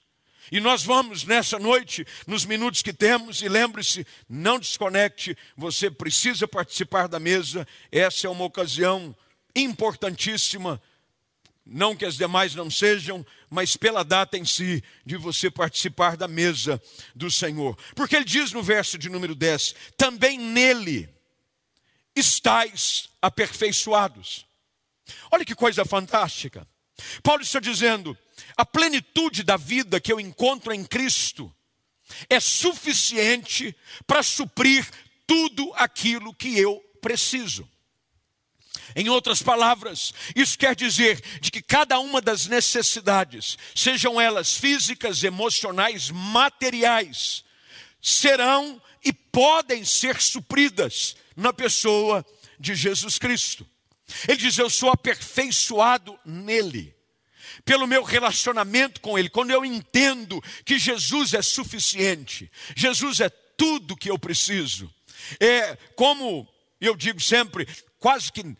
E 0.51 0.59
nós 0.59 0.83
vamos 0.83 1.23
nessa 1.23 1.57
noite, 1.57 2.05
nos 2.27 2.45
minutos 2.45 2.81
que 2.81 2.93
temos, 2.93 3.41
e 3.41 3.49
lembre-se, 3.49 4.05
não 4.29 4.59
desconecte, 4.59 5.37
você 5.57 5.89
precisa 5.89 6.47
participar 6.47 7.07
da 7.07 7.19
mesa, 7.19 7.67
essa 7.91 8.27
é 8.27 8.29
uma 8.29 8.45
ocasião 8.45 9.15
importantíssima, 9.55 10.81
não 11.65 11.95
que 11.95 12.05
as 12.05 12.15
demais 12.15 12.53
não 12.53 12.69
sejam, 12.69 13.25
mas 13.49 13.75
pela 13.75 14.03
data 14.03 14.37
em 14.37 14.45
si, 14.45 14.83
de 15.03 15.17
você 15.17 15.49
participar 15.49 16.15
da 16.15 16.27
mesa 16.27 16.81
do 17.15 17.31
Senhor. 17.31 17.75
Porque 17.95 18.15
ele 18.15 18.25
diz 18.25 18.51
no 18.51 18.61
verso 18.61 18.97
de 18.97 19.09
número 19.09 19.33
10: 19.33 19.73
também 19.97 20.37
nele 20.37 21.09
estáis 22.15 23.09
aperfeiçoados. 23.19 24.45
Olha 25.31 25.43
que 25.43 25.55
coisa 25.55 25.83
fantástica. 25.83 26.67
Paulo 27.23 27.41
está 27.41 27.59
dizendo: 27.59 28.15
a 28.57 28.65
plenitude 28.65 29.43
da 29.43 29.57
vida 29.57 29.99
que 29.99 30.11
eu 30.11 30.19
encontro 30.19 30.73
em 30.73 30.83
Cristo 30.83 31.53
é 32.29 32.39
suficiente 32.39 33.75
para 34.05 34.23
suprir 34.23 34.87
tudo 35.25 35.71
aquilo 35.75 36.33
que 36.33 36.57
eu 36.57 36.79
preciso. 37.01 37.67
Em 38.95 39.09
outras 39.09 39.41
palavras, 39.41 40.13
isso 40.35 40.57
quer 40.57 40.75
dizer 40.75 41.21
de 41.41 41.51
que 41.51 41.61
cada 41.61 41.99
uma 41.99 42.21
das 42.21 42.47
necessidades, 42.47 43.57
sejam 43.73 44.21
elas 44.21 44.53
físicas, 44.53 45.23
emocionais, 45.23 46.09
materiais, 46.09 47.43
serão 48.01 48.81
e 49.03 49.11
podem 49.11 49.83
ser 49.83 50.21
supridas 50.21 51.15
na 51.35 51.51
pessoa 51.51 52.25
de 52.59 52.75
Jesus 52.75 53.17
Cristo. 53.17 53.67
Ele 54.27 54.37
diz: 54.37 54.57
Eu 54.57 54.69
sou 54.69 54.89
aperfeiçoado 54.89 56.17
nele 56.23 56.94
pelo 57.65 57.87
meu 57.87 58.03
relacionamento 58.03 59.01
com 59.01 59.17
Ele, 59.17 59.27
quando 59.27 59.51
eu 59.51 59.65
entendo 59.65 60.41
que 60.63 60.77
Jesus 60.77 61.33
é 61.33 61.41
suficiente, 61.41 62.49
Jesus 62.75 63.19
é 63.19 63.29
tudo 63.29 63.97
que 63.97 64.09
eu 64.09 64.19
preciso. 64.19 64.89
É 65.39 65.75
como 65.95 66.47
eu 66.79 66.95
digo 66.95 67.19
sempre, 67.19 67.67
quase 67.99 68.31
que 68.31 68.55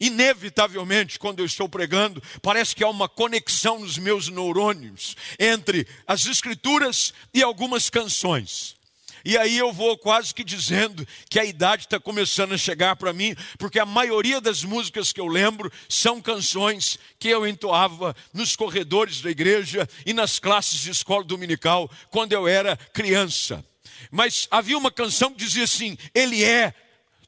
inevitavelmente, 0.00 1.18
quando 1.18 1.40
eu 1.40 1.44
estou 1.44 1.68
pregando, 1.68 2.22
parece 2.40 2.74
que 2.74 2.82
há 2.82 2.88
uma 2.88 3.06
conexão 3.08 3.80
nos 3.80 3.98
meus 3.98 4.28
neurônios 4.28 5.14
entre 5.38 5.86
as 6.06 6.24
Escrituras 6.24 7.12
e 7.34 7.42
algumas 7.42 7.90
canções. 7.90 8.79
E 9.24 9.36
aí 9.36 9.58
eu 9.58 9.72
vou 9.72 9.96
quase 9.98 10.34
que 10.34 10.42
dizendo 10.42 11.06
que 11.28 11.38
a 11.38 11.44
idade 11.44 11.84
está 11.84 12.00
começando 12.00 12.52
a 12.52 12.58
chegar 12.58 12.96
para 12.96 13.12
mim, 13.12 13.34
porque 13.58 13.78
a 13.78 13.86
maioria 13.86 14.40
das 14.40 14.64
músicas 14.64 15.12
que 15.12 15.20
eu 15.20 15.26
lembro 15.26 15.70
são 15.88 16.20
canções 16.20 16.98
que 17.18 17.28
eu 17.28 17.46
entoava 17.46 18.14
nos 18.32 18.56
corredores 18.56 19.20
da 19.20 19.30
igreja 19.30 19.88
e 20.06 20.12
nas 20.12 20.38
classes 20.38 20.80
de 20.80 20.90
escola 20.90 21.24
dominical 21.24 21.90
quando 22.10 22.32
eu 22.32 22.48
era 22.48 22.76
criança. 22.76 23.64
Mas 24.10 24.48
havia 24.50 24.78
uma 24.78 24.90
canção 24.90 25.30
que 25.32 25.44
dizia 25.44 25.64
assim: 25.64 25.98
Ele 26.14 26.42
é 26.42 26.74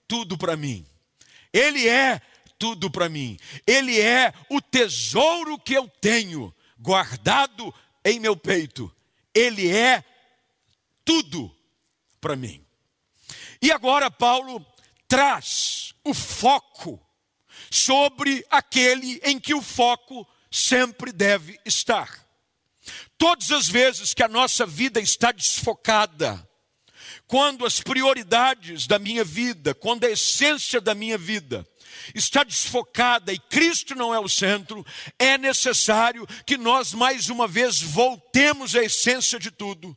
tudo 0.08 0.38
para 0.38 0.56
mim. 0.56 0.86
Ele 1.52 1.88
é 1.88 2.20
tudo 2.58 2.90
para 2.90 3.08
mim. 3.08 3.38
Ele 3.66 4.00
é 4.00 4.32
o 4.48 4.60
tesouro 4.60 5.58
que 5.58 5.74
eu 5.74 5.88
tenho 6.00 6.54
guardado 6.78 7.74
em 8.04 8.18
meu 8.18 8.36
peito. 8.36 8.90
Ele 9.34 9.68
é 9.70 10.02
tudo 11.04 11.54
para 12.22 12.36
mim. 12.36 12.64
E 13.60 13.72
agora 13.72 14.10
Paulo 14.10 14.64
traz 15.08 15.92
o 16.04 16.14
foco 16.14 17.04
sobre 17.70 18.46
aquele 18.48 19.20
em 19.24 19.38
que 19.38 19.52
o 19.52 19.60
foco 19.60 20.26
sempre 20.50 21.12
deve 21.12 21.58
estar. 21.66 22.24
Todas 23.18 23.50
as 23.50 23.68
vezes 23.68 24.14
que 24.14 24.22
a 24.22 24.28
nossa 24.28 24.64
vida 24.64 25.00
está 25.00 25.32
desfocada, 25.32 26.48
quando 27.26 27.66
as 27.66 27.80
prioridades 27.80 28.86
da 28.86 28.98
minha 28.98 29.24
vida, 29.24 29.74
quando 29.74 30.04
a 30.04 30.10
essência 30.10 30.80
da 30.80 30.94
minha 30.94 31.18
vida 31.18 31.66
está 32.14 32.44
desfocada 32.44 33.32
e 33.32 33.38
Cristo 33.38 33.94
não 33.94 34.14
é 34.14 34.18
o 34.18 34.28
centro, 34.28 34.84
é 35.18 35.36
necessário 35.38 36.26
que 36.46 36.56
nós 36.56 36.92
mais 36.94 37.28
uma 37.28 37.48
vez 37.48 37.80
voltemos 37.80 38.74
à 38.76 38.82
essência 38.82 39.38
de 39.38 39.50
tudo 39.50 39.96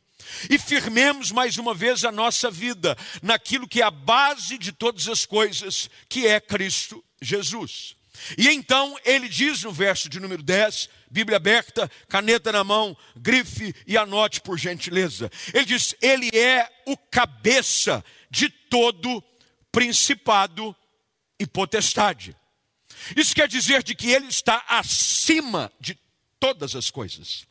e 0.50 0.58
firmemos 0.58 1.30
mais 1.30 1.58
uma 1.58 1.74
vez 1.74 2.04
a 2.04 2.12
nossa 2.12 2.50
vida 2.50 2.96
naquilo 3.22 3.68
que 3.68 3.80
é 3.80 3.84
a 3.84 3.90
base 3.90 4.58
de 4.58 4.72
todas 4.72 5.08
as 5.08 5.24
coisas, 5.26 5.88
que 6.08 6.26
é 6.26 6.40
Cristo 6.40 7.04
Jesus. 7.20 7.96
E 8.36 8.48
então 8.48 8.96
ele 9.04 9.28
diz 9.28 9.62
no 9.62 9.72
verso 9.72 10.08
de 10.08 10.18
número 10.18 10.42
10, 10.42 10.88
Bíblia 11.10 11.36
aberta, 11.36 11.90
caneta 12.08 12.50
na 12.50 12.64
mão, 12.64 12.96
grife 13.14 13.74
e 13.86 13.96
anote 13.96 14.40
por 14.40 14.58
gentileza. 14.58 15.30
Ele 15.54 15.64
diz: 15.64 15.94
Ele 16.00 16.28
é 16.36 16.68
o 16.86 16.96
cabeça 16.96 18.04
de 18.30 18.48
todo 18.48 19.22
principado 19.70 20.74
e 21.38 21.46
potestade. 21.46 22.36
Isso 23.14 23.34
quer 23.34 23.46
dizer 23.46 23.82
de 23.82 23.94
que 23.94 24.10
ele 24.10 24.26
está 24.26 24.64
acima 24.66 25.70
de 25.78 25.98
todas 26.40 26.74
as 26.74 26.90
coisas. 26.90 27.46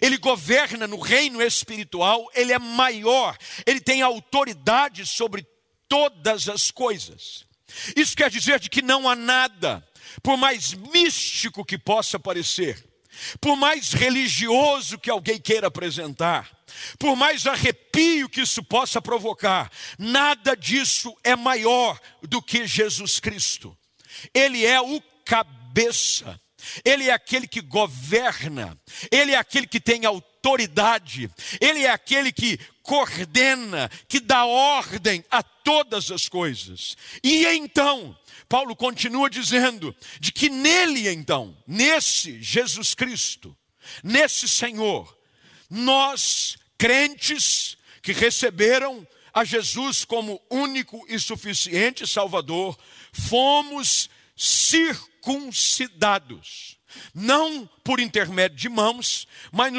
Ele 0.00 0.16
governa 0.16 0.86
no 0.86 0.98
reino 0.98 1.42
espiritual, 1.42 2.28
ele 2.34 2.52
é 2.52 2.58
maior, 2.58 3.36
ele 3.66 3.80
tem 3.80 4.02
autoridade 4.02 5.06
sobre 5.06 5.46
todas 5.88 6.48
as 6.48 6.70
coisas. 6.70 7.44
Isso 7.96 8.16
quer 8.16 8.30
dizer 8.30 8.58
de 8.58 8.68
que 8.68 8.82
não 8.82 9.08
há 9.08 9.14
nada, 9.14 9.86
por 10.22 10.36
mais 10.36 10.74
místico 10.74 11.64
que 11.64 11.78
possa 11.78 12.18
parecer, 12.18 12.84
por 13.40 13.56
mais 13.56 13.92
religioso 13.92 14.98
que 14.98 15.10
alguém 15.10 15.40
queira 15.40 15.68
apresentar, 15.68 16.50
por 16.98 17.16
mais 17.16 17.46
arrepio 17.46 18.28
que 18.28 18.42
isso 18.42 18.62
possa 18.62 19.00
provocar, 19.02 19.70
nada 19.98 20.56
disso 20.56 21.14
é 21.22 21.34
maior 21.34 21.98
do 22.22 22.40
que 22.40 22.66
Jesus 22.66 23.18
Cristo. 23.20 23.76
Ele 24.34 24.64
é 24.64 24.80
o 24.80 25.00
cabeça. 25.24 26.40
Ele 26.84 27.08
é 27.08 27.12
aquele 27.12 27.46
que 27.46 27.60
governa, 27.60 28.78
ele 29.10 29.32
é 29.32 29.36
aquele 29.36 29.66
que 29.66 29.80
tem 29.80 30.04
autoridade, 30.04 31.30
ele 31.60 31.84
é 31.84 31.90
aquele 31.90 32.32
que 32.32 32.58
coordena, 32.82 33.90
que 34.08 34.20
dá 34.20 34.44
ordem 34.44 35.24
a 35.30 35.42
todas 35.42 36.10
as 36.10 36.28
coisas. 36.28 36.96
E 37.22 37.46
então, 37.46 38.16
Paulo 38.48 38.74
continua 38.74 39.30
dizendo 39.30 39.94
de 40.18 40.32
que 40.32 40.48
nele 40.48 41.08
então, 41.08 41.56
nesse 41.66 42.42
Jesus 42.42 42.94
Cristo, 42.94 43.56
nesse 44.02 44.48
Senhor, 44.48 45.16
nós 45.68 46.56
crentes 46.76 47.76
que 48.02 48.12
receberam 48.12 49.06
a 49.32 49.44
Jesus 49.44 50.04
como 50.04 50.40
único 50.50 51.04
e 51.08 51.18
suficiente 51.18 52.06
Salvador, 52.06 52.76
fomos 53.12 54.10
circuncidados. 54.40 56.78
Não 57.14 57.68
por 57.84 58.00
intermédio 58.00 58.56
de 58.56 58.70
mãos, 58.70 59.28
mas 59.52 59.70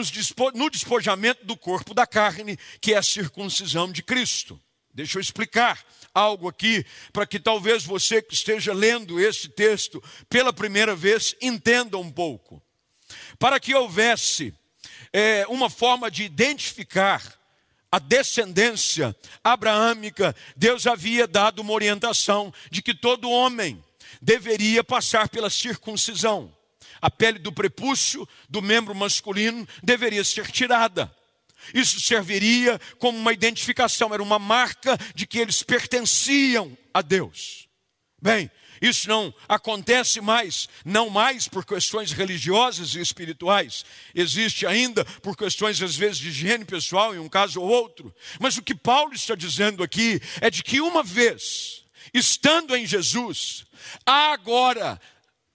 no 0.54 0.70
despojamento 0.70 1.44
do 1.46 1.58
corpo 1.58 1.96
da 1.96 2.06
carne, 2.06 2.60
que 2.80 2.94
é 2.94 2.98
a 2.98 3.04
circuncisão 3.04 3.92
de 3.92 4.04
Cristo. 4.04 4.62
Deixa 4.94 5.18
eu 5.18 5.22
explicar 5.22 5.84
algo 6.14 6.48
aqui, 6.48 6.86
para 7.12 7.26
que 7.26 7.40
talvez 7.40 7.84
você 7.84 8.22
que 8.22 8.36
esteja 8.36 8.74
lendo 8.74 9.20
esse 9.20 9.50
texto 9.50 10.02
pela 10.30 10.54
primeira 10.54 10.96
vez 10.96 11.36
entenda 11.42 11.98
um 11.98 12.12
pouco. 12.12 12.62
Para 13.40 13.60
que 13.60 13.74
houvesse 13.74 14.54
é, 15.12 15.46
uma 15.48 15.70
forma 15.70 16.12
de 16.12 16.24
identificar 16.24 17.22
a 17.92 18.00
descendência 18.00 19.14
abraâmica, 19.44 20.34
Deus 20.56 20.88
havia 20.88 21.28
dado 21.28 21.60
uma 21.60 21.74
orientação 21.74 22.54
de 22.70 22.82
que 22.82 22.94
todo 22.94 23.30
homem 23.30 23.84
deveria 24.22 24.84
passar 24.84 25.30
pela 25.30 25.50
circuncisão. 25.50 26.56
A 27.02 27.10
pele 27.10 27.40
do 27.40 27.52
prepúcio 27.52 28.28
do 28.50 28.62
membro 28.62 28.94
masculino 28.96 29.68
deveria 29.84 30.24
ser 30.24 30.50
tirada. 30.52 31.14
Isso 31.74 32.00
serviria 32.00 32.80
como 32.98 33.18
uma 33.18 33.34
identificação, 33.34 34.14
era 34.14 34.24
uma 34.24 34.40
marca 34.40 34.98
de 35.14 35.28
que 35.28 35.40
eles 35.40 35.62
pertenciam 35.62 36.76
a 36.94 37.02
Deus. 37.02 37.68
Bem, 38.22 38.50
isso 38.82 39.08
não 39.08 39.32
acontece 39.48 40.20
mais, 40.20 40.68
não 40.84 41.08
mais 41.08 41.48
por 41.48 41.64
questões 41.64 42.12
religiosas 42.12 42.96
e 42.96 43.00
espirituais, 43.00 43.86
existe 44.14 44.66
ainda 44.66 45.06
por 45.06 45.38
questões, 45.38 45.80
às 45.82 45.96
vezes, 45.96 46.18
de 46.18 46.30
higiene 46.30 46.66
pessoal, 46.66 47.14
em 47.14 47.20
um 47.20 47.30
caso 47.30 47.62
ou 47.62 47.70
outro. 47.70 48.14
Mas 48.40 48.58
o 48.58 48.64
que 48.64 48.74
Paulo 48.74 49.14
está 49.14 49.36
dizendo 49.36 49.84
aqui 49.84 50.20
é 50.42 50.50
de 50.50 50.64
que 50.64 50.82
uma 50.82 51.04
vez, 51.04 51.81
estando 52.14 52.76
em 52.76 52.86
Jesus, 52.86 53.66
há 54.06 54.32
agora 54.32 55.00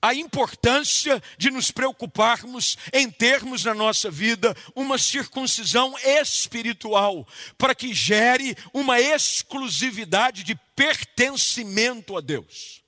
a 0.00 0.14
importância 0.14 1.22
de 1.36 1.50
nos 1.50 1.70
preocuparmos 1.70 2.76
em 2.92 3.10
termos 3.10 3.64
na 3.64 3.74
nossa 3.74 4.10
vida 4.10 4.56
uma 4.74 4.98
circuncisão 4.98 5.94
espiritual, 5.98 7.26
para 7.58 7.74
que 7.74 7.92
gere 7.92 8.56
uma 8.72 9.00
exclusividade 9.00 10.42
de 10.44 10.54
pertencimento 10.76 12.16
a 12.16 12.20
Deus. 12.20 12.82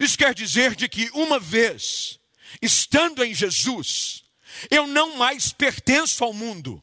Isso 0.00 0.18
quer 0.18 0.34
dizer 0.34 0.74
de 0.74 0.88
que 0.88 1.10
uma 1.12 1.38
vez 1.38 2.18
estando 2.60 3.22
em 3.22 3.34
Jesus, 3.34 4.24
eu 4.70 4.86
não 4.86 5.16
mais 5.16 5.52
pertenço 5.52 6.24
ao 6.24 6.32
mundo. 6.32 6.82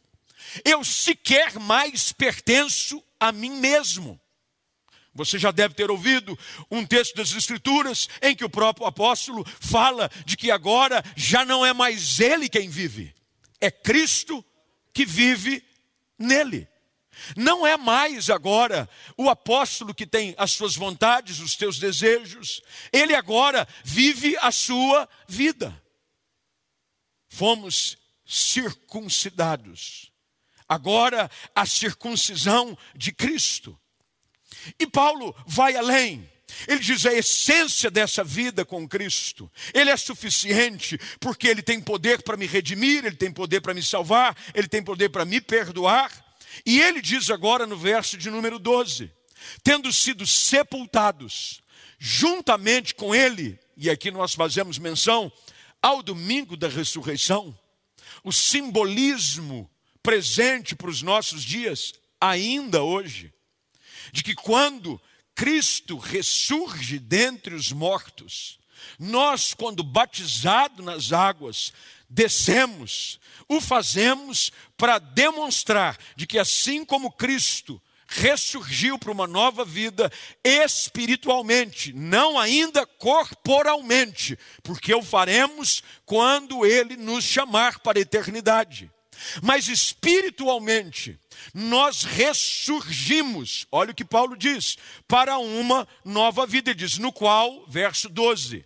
Eu 0.64 0.84
sequer 0.84 1.60
mais 1.60 2.12
pertenço 2.14 3.04
a 3.20 3.32
mim 3.32 3.60
mesmo. 3.60 4.20
Você 5.16 5.40
já 5.40 5.50
deve 5.50 5.74
ter 5.74 5.90
ouvido 5.90 6.38
um 6.70 6.86
texto 6.86 7.16
das 7.16 7.32
Escrituras 7.32 8.10
em 8.22 8.36
que 8.36 8.44
o 8.44 8.50
próprio 8.50 8.86
apóstolo 8.86 9.46
fala 9.62 10.12
de 10.26 10.36
que 10.36 10.52
agora 10.52 11.02
já 11.16 11.46
não 11.46 11.66
é 11.66 11.74
mais 11.74 12.20
ele 12.20 12.50
quem 12.50 12.70
vive, 12.70 13.16
é 13.62 13.72
Cristo 13.72 14.44
que 14.94 15.06
vive 15.06 15.64
nele. 16.20 16.68
Não 17.38 17.66
é 17.66 17.78
mais 17.78 18.30
agora 18.30 18.90
o 19.16 19.30
apóstolo 19.30 19.94
que 19.94 20.06
tem 20.06 20.36
as 20.38 20.52
suas 20.52 20.76
vontades, 20.76 21.40
os 21.40 21.54
seus 21.54 21.80
desejos, 21.80 22.62
ele 22.92 23.16
agora 23.16 23.66
vive 23.86 24.36
a 24.42 24.52
sua 24.52 25.08
vida. 25.26 25.82
Fomos 27.30 27.98
circuncidados. 28.26 30.12
Agora 30.68 31.32
a 31.56 31.66
circuncisão 31.66 32.78
de 32.94 33.14
Cristo. 33.14 33.80
E 34.80 34.88
Paulo 34.88 35.36
vai 35.46 35.76
além. 35.76 36.30
Ele 36.68 36.80
diz 36.80 37.06
a 37.06 37.14
essência 37.14 37.90
dessa 37.90 38.24
vida 38.24 38.64
com 38.64 38.88
Cristo. 38.88 39.52
Ele 39.74 39.90
é 39.90 39.98
suficiente 39.98 40.98
porque 41.20 41.48
ele 41.48 41.62
tem 41.62 41.82
poder 41.82 42.22
para 42.22 42.38
me 42.38 42.46
redimir, 42.46 43.06
ele 43.06 43.16
tem 43.16 43.32
poder 43.32 43.62
para 43.62 43.74
me 43.74 43.84
salvar, 43.84 44.38
ele 44.54 44.68
tem 44.68 44.84
poder 44.84 45.10
para 45.10 45.26
me 45.26 45.42
perdoar 45.42 46.12
e 46.64 46.80
ele 46.80 47.02
diz 47.02 47.30
agora 47.30 47.66
no 47.66 47.78
verso 47.78 48.18
de 48.18 48.30
número 48.30 48.60
12: 48.60 49.12
tendo 49.64 49.92
sido 49.92 50.28
sepultados 50.28 51.62
juntamente 51.98 52.94
com 52.94 53.16
ele, 53.16 53.58
e 53.76 53.90
aqui 53.90 54.12
nós 54.12 54.34
fazemos 54.34 54.78
menção 54.78 55.32
ao 55.82 56.04
domingo 56.04 56.56
da 56.56 56.68
ressurreição, 56.68 57.58
o 58.24 58.32
simbolismo 58.32 59.70
presente 60.04 60.76
para 60.76 60.90
os 60.90 61.02
nossos 61.02 61.44
dias, 61.44 61.94
ainda 62.20 62.84
hoje, 62.84 63.34
de 64.12 64.24
que 64.24 64.34
quando 64.34 65.02
Cristo 65.34 65.98
ressurge 65.98 67.00
dentre 67.00 67.54
os 67.54 67.72
mortos, 67.72 68.60
nós, 69.00 69.54
quando 69.54 69.84
batizados 69.84 70.84
nas 70.84 71.12
águas, 71.12 71.74
descemos, 72.10 73.20
o 73.48 73.60
fazemos 73.60 74.52
para 74.78 75.00
demonstrar 75.00 75.98
de 76.16 76.26
que 76.26 76.40
assim 76.40 76.86
como 76.86 77.12
Cristo 77.12 77.82
ressurgiu 78.08 78.98
para 79.00 79.12
uma 79.12 79.28
nova 79.28 79.66
vida 79.66 80.12
espiritualmente, 80.44 81.92
não 81.92 82.40
ainda 82.40 82.86
corporalmente, 82.86 84.38
porque 84.64 84.94
o 84.94 85.02
faremos 85.02 85.84
quando 86.06 86.66
ele 86.66 86.96
nos 86.96 87.24
chamar 87.24 87.80
para 87.80 87.98
a 88.00 88.02
eternidade. 88.02 88.92
Mas 89.42 89.68
espiritualmente, 89.68 91.20
nós 91.54 92.04
ressurgimos, 92.04 93.66
olha 93.72 93.92
o 93.92 93.96
que 93.96 94.06
Paulo 94.06 94.36
diz, 94.36 94.78
para 95.08 95.38
uma 95.38 95.88
nova 96.04 96.46
vida. 96.46 96.72
Ele 96.72 96.80
diz, 96.80 96.98
no 96.98 97.12
qual, 97.12 97.66
verso 97.68 98.10
12, 98.10 98.66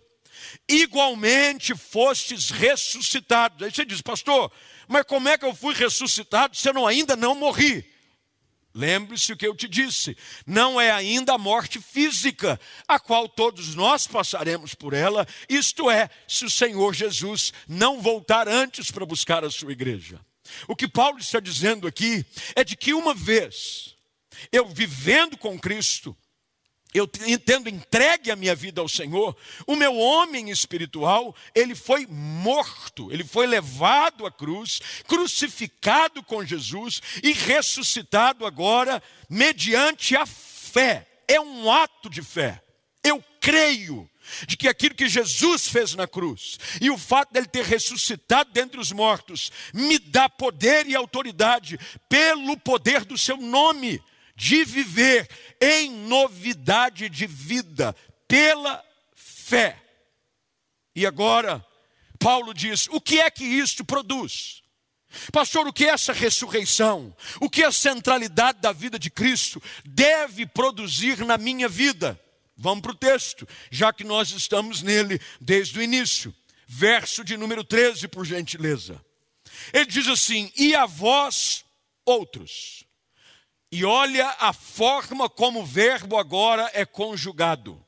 igualmente 0.68 1.74
fostes 1.74 2.50
ressuscitados. 2.50 3.62
Aí 3.62 3.70
você 3.70 3.84
diz, 3.84 4.00
pastor, 4.00 4.50
mas 4.88 5.04
como 5.04 5.28
é 5.28 5.38
que 5.38 5.44
eu 5.44 5.54
fui 5.54 5.74
ressuscitado 5.74 6.56
se 6.56 6.68
eu 6.68 6.74
não, 6.74 6.86
ainda 6.86 7.16
não 7.16 7.34
morri? 7.34 7.84
Lembre-se 8.72 9.32
o 9.32 9.36
que 9.36 9.46
eu 9.46 9.54
te 9.54 9.68
disse: 9.68 10.16
não 10.46 10.80
é 10.80 10.90
ainda 10.90 11.34
a 11.34 11.38
morte 11.38 11.80
física, 11.80 12.58
a 12.86 13.00
qual 13.00 13.28
todos 13.28 13.74
nós 13.74 14.06
passaremos 14.06 14.74
por 14.74 14.92
ela, 14.92 15.26
isto 15.48 15.90
é, 15.90 16.08
se 16.26 16.44
o 16.44 16.50
Senhor 16.50 16.94
Jesus 16.94 17.52
não 17.68 18.00
voltar 18.00 18.48
antes 18.48 18.90
para 18.90 19.04
buscar 19.04 19.44
a 19.44 19.50
sua 19.50 19.72
igreja. 19.72 20.20
O 20.68 20.76
que 20.76 20.88
Paulo 20.88 21.18
está 21.18 21.40
dizendo 21.40 21.86
aqui 21.86 22.24
é 22.54 22.64
de 22.64 22.76
que 22.76 22.94
uma 22.94 23.14
vez 23.14 23.96
eu 24.52 24.66
vivendo 24.68 25.36
com 25.36 25.58
Cristo, 25.58 26.16
eu 26.92 27.06
tendo 27.06 27.68
entregue 27.68 28.30
a 28.30 28.36
minha 28.36 28.54
vida 28.54 28.80
ao 28.80 28.88
Senhor, 28.88 29.36
o 29.66 29.76
meu 29.76 29.96
homem 29.96 30.50
espiritual, 30.50 31.34
ele 31.54 31.74
foi 31.74 32.06
morto, 32.06 33.12
ele 33.12 33.22
foi 33.22 33.46
levado 33.46 34.26
à 34.26 34.30
cruz, 34.30 34.80
crucificado 35.06 36.22
com 36.22 36.44
Jesus 36.44 37.00
e 37.22 37.32
ressuscitado 37.32 38.44
agora 38.44 39.02
mediante 39.28 40.16
a 40.16 40.26
fé. 40.26 41.06
É 41.28 41.40
um 41.40 41.70
ato 41.70 42.10
de 42.10 42.22
fé. 42.22 42.60
Eu 43.04 43.22
creio 43.40 44.10
de 44.46 44.56
que 44.56 44.68
aquilo 44.68 44.94
que 44.94 45.08
Jesus 45.08 45.68
fez 45.68 45.94
na 45.94 46.06
cruz 46.06 46.58
e 46.80 46.90
o 46.90 46.98
fato 46.98 47.32
dele 47.32 47.46
ter 47.46 47.64
ressuscitado 47.64 48.50
dentre 48.52 48.80
os 48.80 48.92
mortos 48.92 49.50
me 49.72 49.98
dá 49.98 50.28
poder 50.28 50.86
e 50.86 50.94
autoridade 50.94 51.78
pelo 52.08 52.56
poder 52.58 53.04
do 53.04 53.16
seu 53.16 53.36
nome 53.36 54.02
de 54.36 54.64
viver 54.64 55.28
em 55.60 55.90
novidade 55.90 57.08
de 57.08 57.26
vida 57.26 57.94
pela 58.26 58.82
fé. 59.14 59.76
E 60.94 61.06
agora, 61.06 61.64
Paulo 62.18 62.54
diz: 62.54 62.86
o 62.90 63.00
que 63.00 63.20
é 63.20 63.30
que 63.30 63.44
isto 63.44 63.84
produz? 63.84 64.62
Pastor, 65.32 65.66
o 65.66 65.72
que 65.72 65.86
essa 65.86 66.12
ressurreição? 66.12 67.14
O 67.40 67.50
que 67.50 67.64
a 67.64 67.72
centralidade 67.72 68.60
da 68.60 68.72
vida 68.72 68.98
de 68.98 69.10
Cristo 69.10 69.60
deve 69.84 70.46
produzir 70.46 71.24
na 71.24 71.36
minha 71.36 71.68
vida? 71.68 72.18
Vamos 72.62 72.82
para 72.82 72.92
o 72.92 72.94
texto, 72.94 73.48
já 73.70 73.90
que 73.90 74.04
nós 74.04 74.32
estamos 74.32 74.82
nele 74.82 75.18
desde 75.40 75.78
o 75.78 75.82
início. 75.82 76.34
Verso 76.66 77.24
de 77.24 77.34
número 77.34 77.64
13, 77.64 78.06
por 78.06 78.26
gentileza. 78.26 79.02
Ele 79.72 79.86
diz 79.86 80.06
assim: 80.06 80.52
E 80.54 80.74
a 80.74 80.84
vós, 80.84 81.64
outros, 82.04 82.84
e 83.72 83.82
olha 83.82 84.28
a 84.38 84.52
forma 84.52 85.26
como 85.26 85.62
o 85.62 85.66
verbo 85.66 86.18
agora 86.18 86.70
é 86.74 86.84
conjugado. 86.84 87.82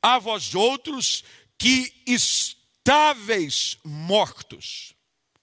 A 0.00 0.20
vós 0.20 0.54
outros 0.54 1.24
que 1.58 1.92
estáveis 2.06 3.76
mortos. 3.84 4.94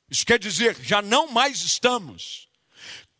Isso 0.09 0.25
quer 0.25 0.39
dizer, 0.39 0.81
já 0.81 1.01
não 1.01 1.27
mais 1.27 1.61
estamos. 1.61 2.46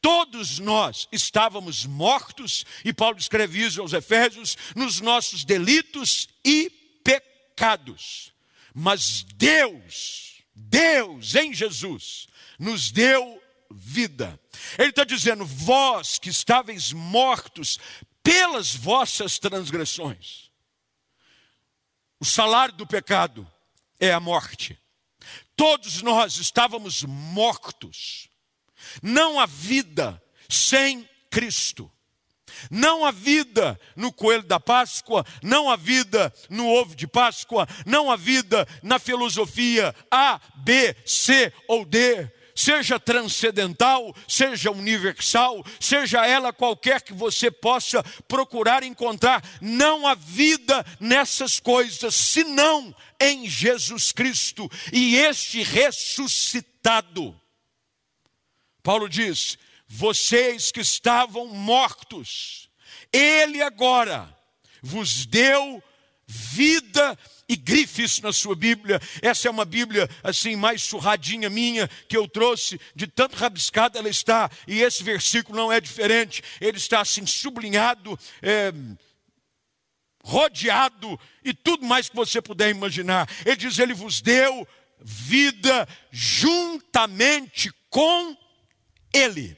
Todos 0.07 0.57
nós 0.59 1.05
estávamos 1.11 1.85
mortos, 1.85 2.65
e 2.85 2.93
Paulo 2.93 3.17
escreve 3.17 3.61
isso 3.61 3.81
aos 3.81 3.91
Efésios, 3.91 4.55
nos 4.73 5.01
nossos 5.01 5.43
delitos 5.43 6.29
e 6.45 6.69
pecados. 7.03 8.31
Mas 8.73 9.23
Deus, 9.35 10.41
Deus 10.55 11.35
em 11.35 11.53
Jesus, 11.53 12.29
nos 12.57 12.89
deu 12.89 13.43
vida. 13.69 14.39
Ele 14.79 14.91
está 14.91 15.03
dizendo: 15.03 15.45
vós 15.45 16.17
que 16.17 16.29
estáveis 16.29 16.93
mortos 16.93 17.77
pelas 18.23 18.73
vossas 18.73 19.37
transgressões. 19.37 20.49
O 22.17 22.23
salário 22.23 22.75
do 22.75 22.87
pecado 22.87 23.45
é 23.99 24.13
a 24.13 24.21
morte. 24.21 24.79
Todos 25.53 26.01
nós 26.01 26.37
estávamos 26.37 27.03
mortos. 27.03 28.26
Não 29.01 29.39
há 29.39 29.45
vida 29.45 30.21
sem 30.49 31.07
Cristo. 31.29 31.91
Não 32.71 33.05
há 33.05 33.11
vida 33.11 33.79
no 33.95 34.11
coelho 34.11 34.43
da 34.43 34.59
Páscoa, 34.59 35.25
não 35.43 35.69
há 35.69 35.75
vida 35.75 36.33
no 36.49 36.67
ovo 36.67 36.95
de 36.95 37.05
Páscoa, 37.05 37.67
não 37.85 38.09
há 38.09 38.15
vida 38.15 38.67
na 38.81 38.97
filosofia 38.97 39.93
A, 40.09 40.39
B, 40.63 40.95
C 41.05 41.53
ou 41.67 41.85
D 41.85 42.31
seja 42.57 42.99
transcendental, 42.99 44.15
seja 44.27 44.71
universal, 44.71 45.63
seja 45.79 46.25
ela 46.25 46.51
qualquer 46.51 47.03
que 47.03 47.13
você 47.13 47.51
possa 47.51 48.03
procurar 48.27 48.81
encontrar, 48.81 49.43
não 49.61 50.07
há 50.07 50.15
vida 50.15 50.83
nessas 50.99 51.59
coisas, 51.59 52.15
senão 52.15 52.95
em 53.21 53.47
Jesus 53.47 54.11
Cristo 54.11 54.67
e 54.91 55.17
este 55.17 55.61
ressuscitado. 55.61 57.39
Paulo 58.87 59.09
diz: 59.09 59.57
vocês 59.85 60.71
que 60.71 60.79
estavam 60.79 61.47
mortos, 61.47 62.69
Ele 63.11 63.61
agora 63.61 64.33
vos 64.81 65.25
deu 65.25 65.83
vida 66.25 67.19
e 67.49 67.57
grife 67.57 68.03
isso 68.03 68.23
na 68.23 68.31
sua 68.31 68.55
Bíblia. 68.55 69.01
Essa 69.21 69.49
é 69.49 69.51
uma 69.51 69.65
Bíblia 69.65 70.09
assim 70.23 70.55
mais 70.55 70.83
surradinha 70.83 71.49
minha 71.49 71.89
que 72.07 72.15
eu 72.15 72.29
trouxe, 72.29 72.79
de 72.95 73.07
tanto 73.07 73.35
rabiscada 73.35 73.99
ela 73.99 74.07
está, 74.07 74.49
e 74.65 74.81
esse 74.81 75.03
versículo 75.03 75.57
não 75.57 75.69
é 75.69 75.81
diferente. 75.81 76.41
Ele 76.61 76.77
está 76.77 77.01
assim 77.01 77.25
sublinhado, 77.25 78.17
é, 78.41 78.71
rodeado 80.23 81.19
e 81.43 81.53
tudo 81.53 81.85
mais 81.85 82.07
que 82.07 82.15
você 82.15 82.41
puder 82.41 82.69
imaginar. 82.69 83.29
Ele 83.45 83.57
diz: 83.57 83.79
Ele 83.79 83.93
vos 83.93 84.21
deu 84.21 84.65
vida 85.03 85.85
juntamente 86.09 87.69
com 87.89 88.46
Ele. 89.13 89.57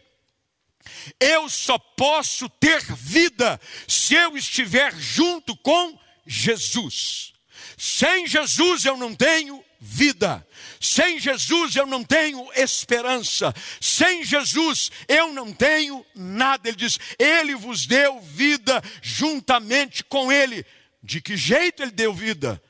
Eu 1.19 1.49
só 1.49 1.77
posso 1.77 2.49
ter 2.49 2.81
vida 2.95 3.59
se 3.87 4.15
eu 4.15 4.37
estiver 4.37 4.95
junto 4.95 5.55
com 5.57 5.99
Jesus. 6.25 7.33
Sem 7.77 8.27
Jesus 8.27 8.85
eu 8.85 8.97
não 8.97 9.15
tenho 9.15 9.63
vida. 9.79 10.45
Sem 10.79 11.19
Jesus 11.19 11.75
eu 11.75 11.85
não 11.85 12.03
tenho 12.03 12.47
esperança. 12.53 13.53
Sem 13.79 14.23
Jesus 14.23 14.91
eu 15.07 15.33
não 15.33 15.53
tenho 15.53 16.05
nada. 16.13 16.67
Ele 16.67 16.77
diz: 16.77 16.99
Ele 17.17 17.55
vos 17.55 17.85
deu 17.85 18.19
vida 18.21 18.81
juntamente 19.01 20.03
com 20.03 20.31
Ele. 20.31 20.65
De 21.01 21.21
que 21.21 21.37
jeito 21.37 21.81
Ele 21.81 21.91
deu 21.91 22.13
vida? 22.13 22.61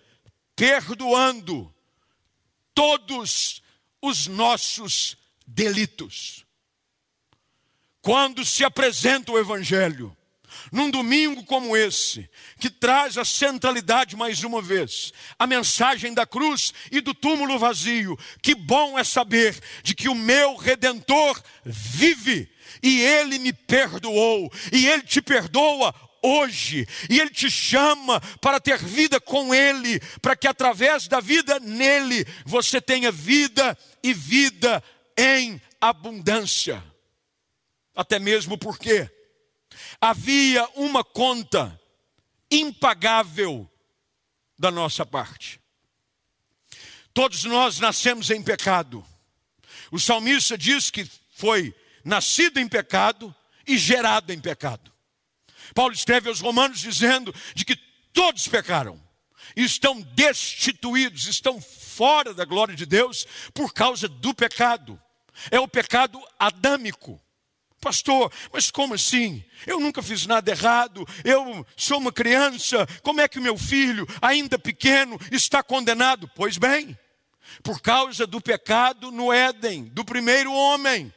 Perdoando 0.55 1.73
todos 2.73 3.61
os 4.01 4.27
nossos 4.27 5.17
delitos. 5.45 6.45
Quando 8.01 8.45
se 8.45 8.63
apresenta 8.63 9.31
o 9.31 9.37
Evangelho, 9.37 10.15
num 10.71 10.89
domingo 10.89 11.43
como 11.43 11.75
esse, 11.75 12.29
que 12.59 12.69
traz 12.69 13.17
a 13.17 13.25
centralidade 13.25 14.15
mais 14.15 14.43
uma 14.43 14.61
vez, 14.61 15.13
a 15.37 15.45
mensagem 15.45 16.13
da 16.13 16.25
cruz 16.25 16.73
e 16.91 17.01
do 17.01 17.13
túmulo 17.13 17.57
vazio. 17.59 18.17
Que 18.41 18.55
bom 18.55 18.97
é 18.97 19.03
saber 19.03 19.59
de 19.83 19.93
que 19.95 20.09
o 20.09 20.15
meu 20.15 20.55
redentor 20.55 21.41
vive 21.65 22.49
e 22.81 23.01
ele 23.01 23.39
me 23.39 23.51
perdoou, 23.51 24.51
e 24.71 24.87
ele 24.87 25.03
te 25.03 25.21
perdoa 25.21 25.93
hoje, 26.21 26.85
e 27.09 27.19
Ele 27.19 27.29
te 27.29 27.49
chama 27.49 28.19
para 28.41 28.59
ter 28.59 28.77
vida 28.77 29.19
com 29.19 29.53
Ele, 29.53 29.99
para 30.21 30.35
que 30.35 30.47
através 30.47 31.07
da 31.07 31.19
vida 31.19 31.59
nele 31.59 32.25
você 32.45 32.81
tenha 32.81 33.11
vida 33.11 33.77
e 34.03 34.13
vida 34.13 34.83
em 35.17 35.61
abundância. 35.79 36.83
Até 37.99 38.17
mesmo 38.17 38.57
porque 38.57 39.11
havia 39.99 40.65
uma 40.73 41.03
conta 41.03 41.77
impagável 42.49 43.69
da 44.57 44.71
nossa 44.71 45.05
parte. 45.05 45.59
Todos 47.13 47.43
nós 47.43 47.77
nascemos 47.77 48.29
em 48.29 48.41
pecado. 48.41 49.05
O 49.91 49.99
salmista 49.99 50.57
diz 50.57 50.89
que 50.89 51.05
foi 51.35 51.75
nascido 52.05 52.57
em 52.57 52.69
pecado 52.69 53.35
e 53.67 53.77
gerado 53.77 54.31
em 54.31 54.39
pecado. 54.39 54.93
Paulo 55.75 55.93
escreve 55.93 56.29
aos 56.29 56.39
Romanos 56.39 56.79
dizendo 56.79 57.35
de 57.53 57.65
que 57.65 57.75
todos 58.13 58.47
pecaram, 58.47 58.97
estão 59.57 59.99
destituídos, 59.99 61.25
estão 61.25 61.59
fora 61.59 62.33
da 62.33 62.45
glória 62.45 62.77
de 62.77 62.85
Deus 62.85 63.27
por 63.53 63.73
causa 63.73 64.07
do 64.07 64.33
pecado. 64.33 64.97
É 65.51 65.59
o 65.59 65.67
pecado 65.67 66.17
adâmico. 66.39 67.21
Pastor, 67.79 68.31
mas 68.51 68.69
como 68.69 68.93
assim? 68.93 69.43
Eu 69.65 69.79
nunca 69.79 70.01
fiz 70.03 70.25
nada 70.25 70.51
errado, 70.51 71.07
eu 71.23 71.65
sou 71.77 71.97
uma 71.97 72.11
criança, 72.11 72.85
como 73.01 73.21
é 73.21 73.27
que 73.27 73.39
meu 73.39 73.57
filho, 73.57 74.05
ainda 74.21 74.59
pequeno, 74.59 75.19
está 75.31 75.63
condenado? 75.63 76.29
Pois 76.35 76.57
bem, 76.57 76.97
por 77.63 77.81
causa 77.81 78.27
do 78.27 78.41
pecado 78.41 79.11
no 79.11 79.31
Éden, 79.31 79.85
do 79.85 80.03
primeiro 80.03 80.53
homem, 80.53 81.13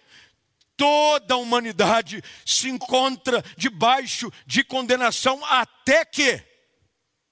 toda 0.77 1.35
a 1.35 1.38
humanidade 1.38 2.22
se 2.44 2.68
encontra 2.68 3.44
debaixo 3.57 4.33
de 4.46 4.64
condenação, 4.64 5.44
até 5.44 6.05
que, 6.05 6.42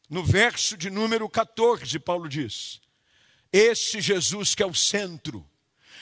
no 0.09 0.25
verso 0.25 0.77
de 0.77 0.91
número 0.91 1.29
14, 1.29 1.99
Paulo 1.99 2.29
diz: 2.29 2.81
Esse 3.53 4.01
Jesus 4.01 4.55
que 4.55 4.63
é 4.63 4.67
o 4.67 4.75
centro, 4.75 5.49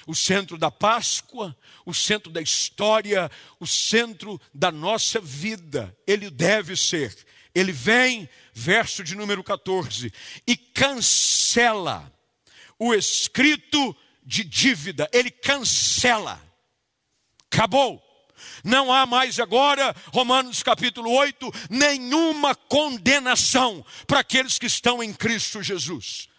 o 0.09 0.15
centro 0.15 0.57
da 0.57 0.71
Páscoa, 0.71 1.55
o 1.85 1.93
centro 1.93 2.33
da 2.33 2.41
história, 2.41 3.31
o 3.61 3.67
centro 3.67 4.41
da 4.55 4.73
nossa 4.73 5.21
vida. 5.21 5.95
Ele 6.07 6.31
deve 6.31 6.75
ser. 6.77 7.15
Ele 7.55 7.73
vem, 7.73 8.27
verso 8.55 9.05
de 9.05 9.15
número 9.15 9.45
14, 9.45 10.11
e 10.47 10.57
cancela 10.57 12.11
o 12.79 12.95
escrito 12.95 13.95
de 14.25 14.45
dívida. 14.45 15.11
Ele 15.13 15.31
cancela. 15.31 16.43
Acabou. 17.53 18.03
Não 18.65 18.91
há 18.91 19.05
mais 19.05 19.39
agora, 19.39 19.95
Romanos 20.07 20.63
capítulo 20.63 21.11
8, 21.11 21.53
nenhuma 21.69 22.55
condenação 22.55 23.85
para 24.07 24.21
aqueles 24.21 24.59
que 24.59 24.67
estão 24.67 25.03
em 25.03 25.13
Cristo 25.13 25.63
Jesus. 25.63 26.31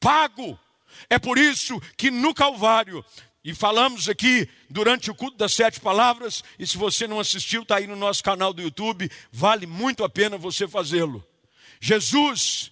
Pago. 0.00 0.58
É 1.08 1.18
por 1.18 1.38
isso 1.38 1.80
que 1.96 2.10
no 2.10 2.34
Calvário, 2.34 3.04
e 3.44 3.54
falamos 3.54 4.08
aqui 4.08 4.48
durante 4.68 5.10
o 5.10 5.14
culto 5.14 5.36
das 5.36 5.54
sete 5.54 5.80
palavras, 5.80 6.44
e 6.58 6.66
se 6.66 6.76
você 6.76 7.06
não 7.06 7.20
assistiu, 7.20 7.62
está 7.62 7.76
aí 7.76 7.86
no 7.86 7.96
nosso 7.96 8.22
canal 8.22 8.52
do 8.52 8.62
YouTube, 8.62 9.10
vale 9.32 9.66
muito 9.66 10.04
a 10.04 10.08
pena 10.08 10.36
você 10.36 10.68
fazê-lo. 10.68 11.24
Jesus, 11.80 12.70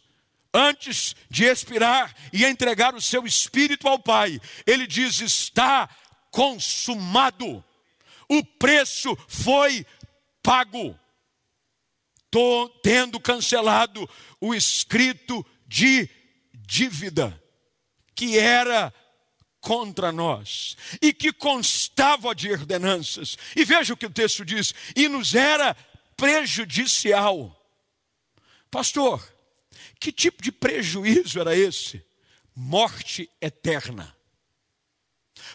antes 0.53 1.17
de 1.31 1.45
expirar 1.45 2.15
e 2.33 2.45
entregar 2.45 2.95
o 2.95 3.01
seu 3.01 3.25
espírito 3.25 3.89
ao 3.89 3.99
Pai, 3.99 4.41
ele 4.67 4.87
diz: 4.87 5.21
está 5.21 5.89
consumado 6.31 7.65
o 8.29 8.45
preço 8.45 9.17
foi 9.27 9.87
pago. 10.43 10.99
Tô 12.31 12.69
tendo 12.83 13.19
cancelado 13.19 14.09
o 14.39 14.55
escrito 14.55 15.45
de 15.67 16.09
dívida 16.53 17.43
que 18.19 18.37
era 18.37 18.93
contra 19.61 20.11
nós 20.11 20.77
e 21.01 21.13
que 21.13 21.33
constava 21.33 22.35
de 22.35 22.51
ordenanças. 22.51 23.39
E 23.55 23.65
veja 23.65 23.95
o 23.95 23.97
que 23.97 24.07
o 24.07 24.11
texto 24.11 24.45
diz: 24.45 24.75
e 24.97 25.07
nos 25.07 25.37
era 25.37 25.77
prejudicial. 26.17 27.55
Pastor, 28.73 29.23
que 30.01 30.11
tipo 30.11 30.43
de 30.43 30.51
prejuízo 30.51 31.39
era 31.39 31.57
esse? 31.57 32.05
Morte 32.57 33.31
eterna. 33.41 34.13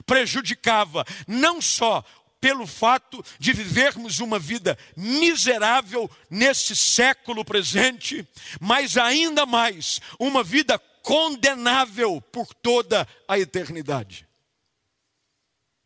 Prejudicava 0.06 1.06
não 1.28 1.62
só 1.62 2.02
pelo 2.40 2.66
fato 2.66 3.22
de 3.38 3.52
vivermos 3.52 4.20
uma 4.20 4.40
vida 4.40 4.78
miserável 4.96 6.10
nesse 6.30 6.78
século 6.78 7.44
presente, 7.44 8.26
mas 8.62 8.96
ainda 8.96 9.46
mais 9.46 10.00
uma 10.18 10.42
vida 10.46 10.80
condenável 11.04 12.20
por 12.20 12.48
toda 12.56 13.08
a 13.28 13.38
eternidade. 13.38 14.28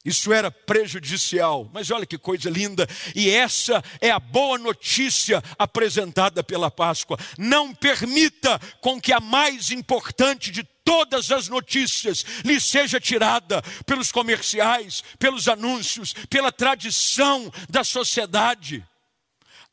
Isso 0.05 0.31
era 0.31 0.49
prejudicial, 0.49 1.69
mas 1.73 1.91
olha 1.91 2.05
que 2.05 2.17
coisa 2.17 2.49
linda, 2.49 2.87
e 3.13 3.29
essa 3.29 3.83
é 3.99 4.09
a 4.09 4.19
boa 4.19 4.57
notícia 4.57 5.43
apresentada 5.59 6.41
pela 6.41 6.71
Páscoa. 6.71 7.19
Não 7.37 7.75
permita 7.75 8.57
com 8.79 9.01
que 9.01 9.11
a 9.11 9.19
mais 9.19 9.69
importante 9.69 10.49
de 10.49 10.63
todas 10.63 11.29
as 11.29 11.49
notícias 11.49 12.23
lhe 12.45 12.57
seja 12.61 13.01
tirada 13.01 13.61
pelos 13.85 14.09
comerciais, 14.09 15.03
pelos 15.19 15.49
anúncios, 15.49 16.13
pela 16.29 16.53
tradição 16.53 17.51
da 17.69 17.83
sociedade. 17.83 18.87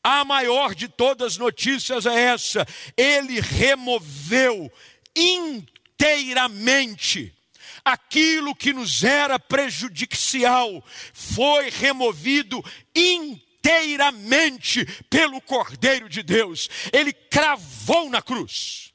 A 0.03 0.25
maior 0.25 0.75
de 0.75 0.89
todas 0.89 1.33
as 1.33 1.37
notícias 1.37 2.05
é 2.05 2.23
essa: 2.25 2.67
ele 2.97 3.39
removeu 3.39 4.69
inteiramente 5.15 7.35
aquilo 7.85 8.53
que 8.55 8.73
nos 8.73 9.03
era 9.03 9.39
prejudicial, 9.39 10.83
foi 11.13 11.69
removido 11.69 12.65
inteiramente 12.95 14.83
pelo 15.07 15.39
Cordeiro 15.39 16.09
de 16.09 16.23
Deus. 16.23 16.67
Ele 16.91 17.13
cravou 17.13 18.09
na 18.09 18.23
cruz. 18.23 18.91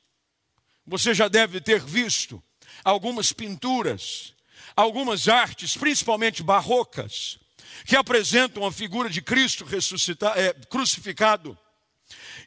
Você 0.85 1.14
já 1.14 1.28
deve 1.28 1.61
ter 1.61 1.80
visto 1.80 2.42
algumas 2.83 3.33
pinturas, 3.33 4.35
algumas 4.74 5.28
artes, 5.28 5.76
principalmente 5.76 6.42
barrocas, 6.42 7.38
que 7.87 7.94
apresentam 7.94 8.66
a 8.66 8.72
figura 8.72 9.09
de 9.09 9.22
Cristo 9.22 9.64
é, 10.35 10.52
crucificado 10.68 11.56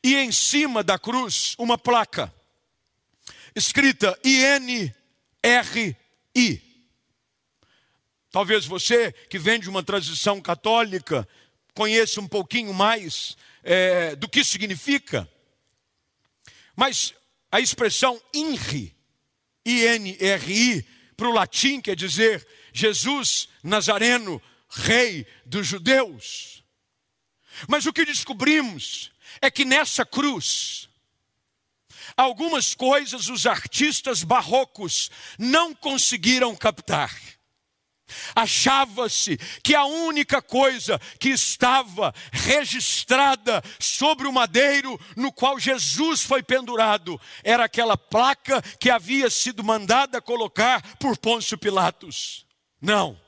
e 0.03 0.15
em 0.15 0.29
cima 0.31 0.83
da 0.83 0.99
cruz 0.99 1.55
uma 1.57 1.77
placa 1.77 2.33
escrita 3.55 4.17
INRI. 4.23 4.93
Talvez 8.31 8.65
você 8.65 9.11
que 9.29 9.37
vem 9.37 9.59
de 9.59 9.69
uma 9.69 9.83
transição 9.83 10.41
católica 10.41 11.27
conheça 11.73 12.19
um 12.19 12.27
pouquinho 12.27 12.73
mais 12.73 13.37
é, 13.63 14.15
do 14.15 14.27
que 14.27 14.43
significa. 14.43 15.29
Mas 16.75 17.13
a 17.51 17.59
expressão 17.59 18.19
INRI, 18.33 18.95
I-N-R-I, 19.65 20.85
para 21.15 21.29
o 21.29 21.33
latim 21.33 21.79
quer 21.79 21.95
dizer 21.95 22.47
Jesus 22.73 23.47
Nazareno, 23.63 24.41
Rei 24.67 25.27
dos 25.45 25.67
Judeus. 25.67 26.63
Mas 27.67 27.85
o 27.85 27.93
que 27.93 28.05
descobrimos 28.05 29.11
é 29.39 29.51
que 29.51 29.63
nessa 29.63 30.05
cruz, 30.05 30.89
algumas 32.15 32.73
coisas 32.76 33.30
os 33.30 33.45
artistas 33.45 34.23
barrocos 34.23 35.10
não 35.38 35.73
conseguiram 35.73 36.56
captar. 36.56 37.12
Achava-se 38.36 39.38
que 39.63 39.76
a 39.76 39.86
única 39.86 40.41
coisa 40.41 40.99
que 41.19 41.30
estava 41.30 42.13
registrada 42.32 43.63
sobre 43.80 44.28
o 44.28 44.34
madeiro 44.34 44.99
no 45.15 45.32
qual 45.32 45.60
Jesus 45.60 46.21
foi 46.21 46.43
pendurado 46.43 47.19
era 47.43 47.65
aquela 47.65 47.97
placa 47.97 48.62
que 48.80 48.89
havia 48.89 49.30
sido 49.30 49.63
mandada 49.63 50.21
colocar 50.21 50.82
por 50.97 51.17
Pôncio 51.17 51.58
Pilatos. 51.58 52.45
Não. 52.82 53.19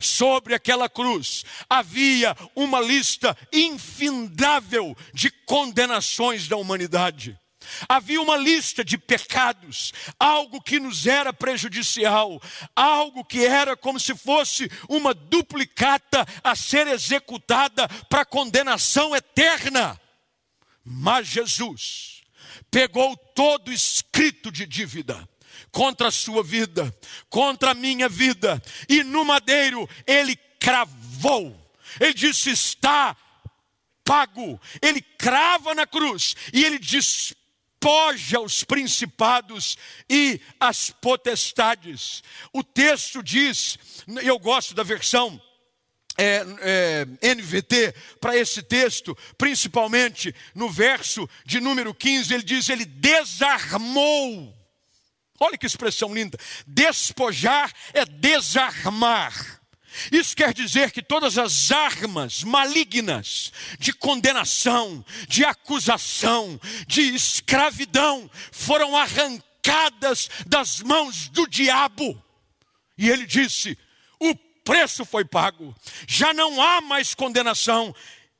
Sobre 0.00 0.54
aquela 0.54 0.88
cruz 0.88 1.44
havia 1.68 2.34
uma 2.54 2.80
lista 2.80 3.36
infindável 3.52 4.96
de 5.12 5.30
condenações 5.30 6.48
da 6.48 6.56
humanidade. 6.56 7.38
Havia 7.88 8.20
uma 8.20 8.36
lista 8.36 8.84
de 8.84 8.96
pecados, 8.96 9.92
algo 10.18 10.60
que 10.60 10.78
nos 10.78 11.06
era 11.06 11.32
prejudicial, 11.32 12.40
algo 12.74 13.24
que 13.24 13.44
era 13.44 13.76
como 13.76 13.98
se 13.98 14.14
fosse 14.14 14.70
uma 14.88 15.12
duplicata 15.12 16.26
a 16.42 16.54
ser 16.54 16.86
executada 16.88 17.88
para 18.08 18.24
condenação 18.24 19.14
eterna. 19.14 20.00
Mas 20.84 21.28
Jesus 21.28 22.22
pegou 22.70 23.16
todo 23.16 23.68
o 23.68 23.72
escrito 23.72 24.50
de 24.50 24.66
dívida 24.66 25.28
contra 25.70 26.08
a 26.08 26.12
sua 26.12 26.42
vida, 26.42 26.94
contra 27.28 27.70
a 27.70 27.74
minha 27.74 28.08
vida, 28.08 28.62
e 28.88 29.02
no 29.02 29.24
madeiro 29.24 29.88
ele 30.06 30.36
cravou. 30.58 31.58
Ele 32.00 32.14
disse: 32.14 32.50
está 32.50 33.16
pago. 34.04 34.60
Ele 34.80 35.00
crava 35.00 35.74
na 35.74 35.86
cruz 35.86 36.34
e 36.52 36.64
ele 36.64 36.78
diz 36.78 37.34
despoja 37.82 38.40
os 38.40 38.62
principados 38.62 39.76
e 40.08 40.40
as 40.60 40.90
potestades. 40.90 42.22
O 42.52 42.62
texto 42.62 43.22
diz, 43.22 43.76
eu 44.22 44.38
gosto 44.38 44.72
da 44.72 44.84
versão 44.84 45.40
é, 46.16 46.44
é, 46.60 47.34
NVT 47.34 47.92
para 48.20 48.36
esse 48.36 48.62
texto, 48.62 49.16
principalmente 49.36 50.32
no 50.54 50.70
verso 50.70 51.28
de 51.44 51.58
número 51.58 51.92
15, 51.92 52.34
ele 52.34 52.42
diz: 52.44 52.68
ele 52.68 52.84
desarmou. 52.84 54.54
Olha 55.40 55.58
que 55.58 55.66
expressão 55.66 56.14
linda. 56.14 56.38
Despojar 56.64 57.72
é 57.92 58.04
desarmar. 58.04 59.60
Isso 60.10 60.36
quer 60.36 60.52
dizer 60.54 60.90
que 60.90 61.02
todas 61.02 61.38
as 61.38 61.70
armas 61.70 62.42
malignas 62.42 63.52
de 63.78 63.92
condenação, 63.92 65.04
de 65.28 65.44
acusação, 65.44 66.60
de 66.86 67.02
escravidão 67.14 68.30
foram 68.50 68.96
arrancadas 68.96 70.28
das 70.46 70.80
mãos 70.80 71.28
do 71.28 71.46
diabo. 71.46 72.22
E 72.96 73.08
ele 73.08 73.26
disse: 73.26 73.78
o 74.18 74.34
preço 74.64 75.04
foi 75.04 75.24
pago, 75.24 75.74
já 76.06 76.32
não 76.32 76.62
há 76.62 76.80
mais 76.80 77.14
condenação. 77.14 77.94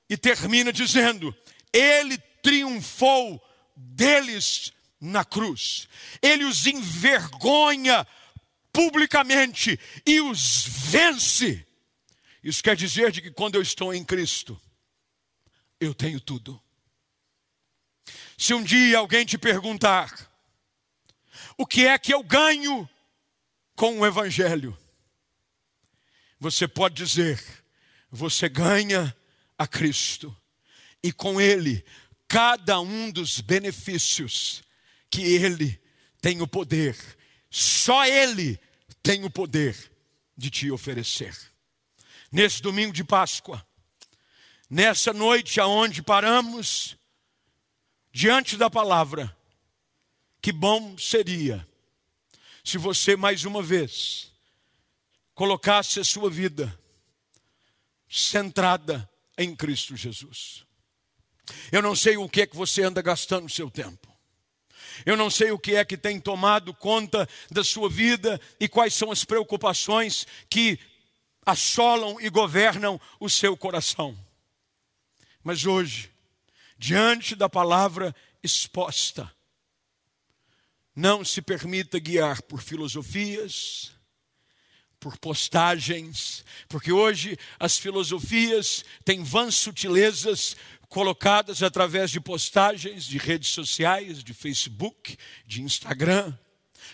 E 0.09 0.17
termina 0.17 0.73
dizendo: 0.73 1.35
ele 1.73 2.19
triunfou 2.43 3.43
deles 3.77 4.73
na 5.01 5.25
cruz, 5.25 5.88
ele 6.21 6.45
os 6.45 6.67
envergonha 6.67 8.07
publicamente 8.73 9.79
e 10.07 10.21
os 10.21 10.65
vence. 10.67 11.67
Isso 12.43 12.63
quer 12.63 12.75
dizer 12.75 13.13
de 13.13 13.21
que 13.21 13.31
quando 13.31 13.57
eu 13.57 13.63
estou 13.63 13.95
em 13.95 14.05
Cristo, 14.05 14.61
eu 15.79 15.95
tenho 15.95 16.21
tudo. 16.21 16.61
Se 18.37 18.55
um 18.55 18.63
dia 18.63 18.99
alguém 18.99 19.25
te 19.25 19.39
perguntar, 19.39 20.11
o 21.57 21.67
que 21.67 21.87
é 21.87 21.99
que 21.99 22.13
eu 22.13 22.23
ganho 22.23 22.89
com 23.77 24.01
o 24.01 24.07
Evangelho? 24.07 24.77
Você 26.41 26.67
pode 26.67 26.97
dizer, 26.97 27.41
você 28.11 28.49
ganha 28.49 29.17
a 29.57 29.67
Cristo, 29.67 30.37
e 31.03 31.13
com 31.13 31.41
Ele, 31.41 31.85
cada 32.27 32.81
um 32.81 33.11
dos 33.11 33.41
benefícios 33.41 34.63
que 35.09 35.23
Ele 35.23 35.81
tem 36.21 36.41
o 36.43 36.49
poder 36.49 36.97
só 37.53 38.07
Ele 38.07 38.59
tem 39.03 39.25
o 39.25 39.31
poder 39.31 39.93
de 40.35 40.49
te 40.49 40.71
oferecer. 40.71 41.37
Nesse 42.33 42.62
domingo 42.62 42.95
de 42.95 43.05
Páscoa, 43.05 43.65
nessa 44.71 45.12
noite 45.12 45.61
aonde 45.61 46.03
paramos, 46.03 46.97
diante 48.11 48.57
da 48.57 48.71
palavra, 48.71 49.37
que 50.41 50.51
bom 50.51 50.97
seria 50.97 51.69
se 52.65 52.79
você 52.79 53.17
mais 53.17 53.45
uma 53.45 53.62
vez 53.62 54.33
colocasse 55.35 56.01
a 56.01 56.05
sua 56.05 56.31
vida 56.31 56.77
centrada 58.09 59.09
em 59.37 59.55
Cristo 59.55 59.95
Jesus. 59.95 60.65
Eu 61.71 61.83
não 61.83 61.95
sei 61.95 62.17
o 62.17 62.29
que 62.29 62.43
é 62.43 62.47
que 62.47 62.57
você 62.57 62.83
anda 62.83 63.03
gastando 63.03 63.45
o 63.45 63.51
seu 63.51 63.71
tempo. 63.71 64.12
Eu 65.05 65.17
não 65.17 65.31
sei 65.31 65.51
o 65.51 65.59
que 65.59 65.75
é 65.75 65.85
que 65.85 65.97
tem 65.97 66.21
tomado 66.21 66.75
conta 66.75 67.29
da 67.51 67.63
sua 67.65 67.89
vida 67.89 68.41
e 68.59 68.69
quais 68.69 68.95
são 68.95 69.11
as 69.11 69.25
preocupações 69.25 70.27
que 70.49 70.79
assolam 71.45 72.21
e 72.21 72.29
governam 72.31 73.01
o 73.19 73.29
seu 73.29 73.57
coração. 73.57 74.17
Mas 75.43 75.67
hoje, 75.67 76.11
diante 76.79 77.35
da 77.35 77.49
palavra 77.49 78.15
exposta, 78.43 79.31
não 80.95 81.25
se 81.25 81.41
permita 81.41 81.99
guiar 81.99 82.43
por 82.43 82.61
filosofias, 82.61 83.93
por 85.01 85.19
postagens, 85.19 86.45
porque 86.69 86.93
hoje 86.93 87.37
as 87.59 87.77
filosofias 87.77 88.85
têm 89.05 89.25
vãs 89.25 89.57
sutilezas 89.57 90.57
colocadas 90.93 91.63
através 91.63 92.11
de 92.11 92.21
postagens 92.21 93.05
de 93.05 93.17
redes 93.17 93.49
sociais, 93.49 94.23
de 94.23 94.35
Facebook, 94.35 95.17
de 95.47 95.63
Instagram, 95.63 96.39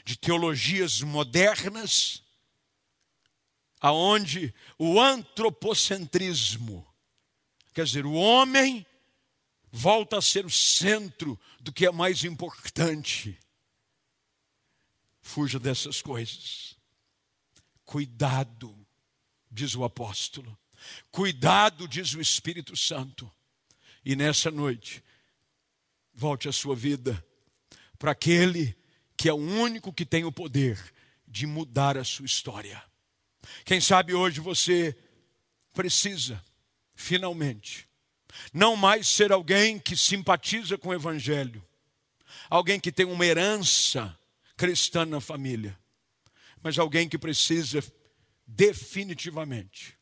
de 0.04 0.16
teologias 0.16 1.00
modernas, 1.00 2.22
aonde 3.80 4.54
o 4.78 5.00
antropocentrismo, 5.00 6.86
quer 7.74 7.86
dizer, 7.86 8.06
o 8.06 8.12
homem 8.12 8.86
volta 9.72 10.18
a 10.18 10.22
ser 10.22 10.46
o 10.46 10.50
centro 10.50 11.36
do 11.58 11.72
que 11.72 11.84
é 11.84 11.90
mais 11.90 12.22
importante. 12.22 13.36
Fuja 15.20 15.58
dessas 15.58 16.00
coisas. 16.00 16.76
Cuidado, 17.84 18.78
diz 19.50 19.74
o 19.74 19.82
apóstolo. 19.82 20.56
Cuidado, 21.10 21.88
diz 21.88 22.14
o 22.14 22.20
Espírito 22.20 22.76
Santo 22.76 23.28
e 24.08 24.16
nessa 24.16 24.50
noite, 24.50 25.04
volte 26.14 26.48
a 26.48 26.52
sua 26.52 26.74
vida 26.74 27.22
para 27.98 28.12
aquele 28.12 28.74
que 29.14 29.28
é 29.28 29.32
o 29.34 29.36
único 29.36 29.92
que 29.92 30.06
tem 30.06 30.24
o 30.24 30.32
poder 30.32 30.82
de 31.26 31.46
mudar 31.46 31.98
a 31.98 32.02
sua 32.02 32.24
história. 32.24 32.82
Quem 33.66 33.82
sabe 33.82 34.14
hoje 34.14 34.40
você 34.40 34.96
precisa, 35.74 36.42
finalmente, 36.94 37.86
não 38.50 38.76
mais 38.76 39.06
ser 39.06 39.30
alguém 39.30 39.78
que 39.78 39.94
simpatiza 39.94 40.78
com 40.78 40.88
o 40.88 40.94
Evangelho, 40.94 41.62
alguém 42.48 42.80
que 42.80 42.90
tem 42.90 43.04
uma 43.04 43.26
herança 43.26 44.18
cristã 44.56 45.04
na 45.04 45.20
família, 45.20 45.78
mas 46.62 46.78
alguém 46.78 47.10
que 47.10 47.18
precisa 47.18 47.84
definitivamente 48.46 49.98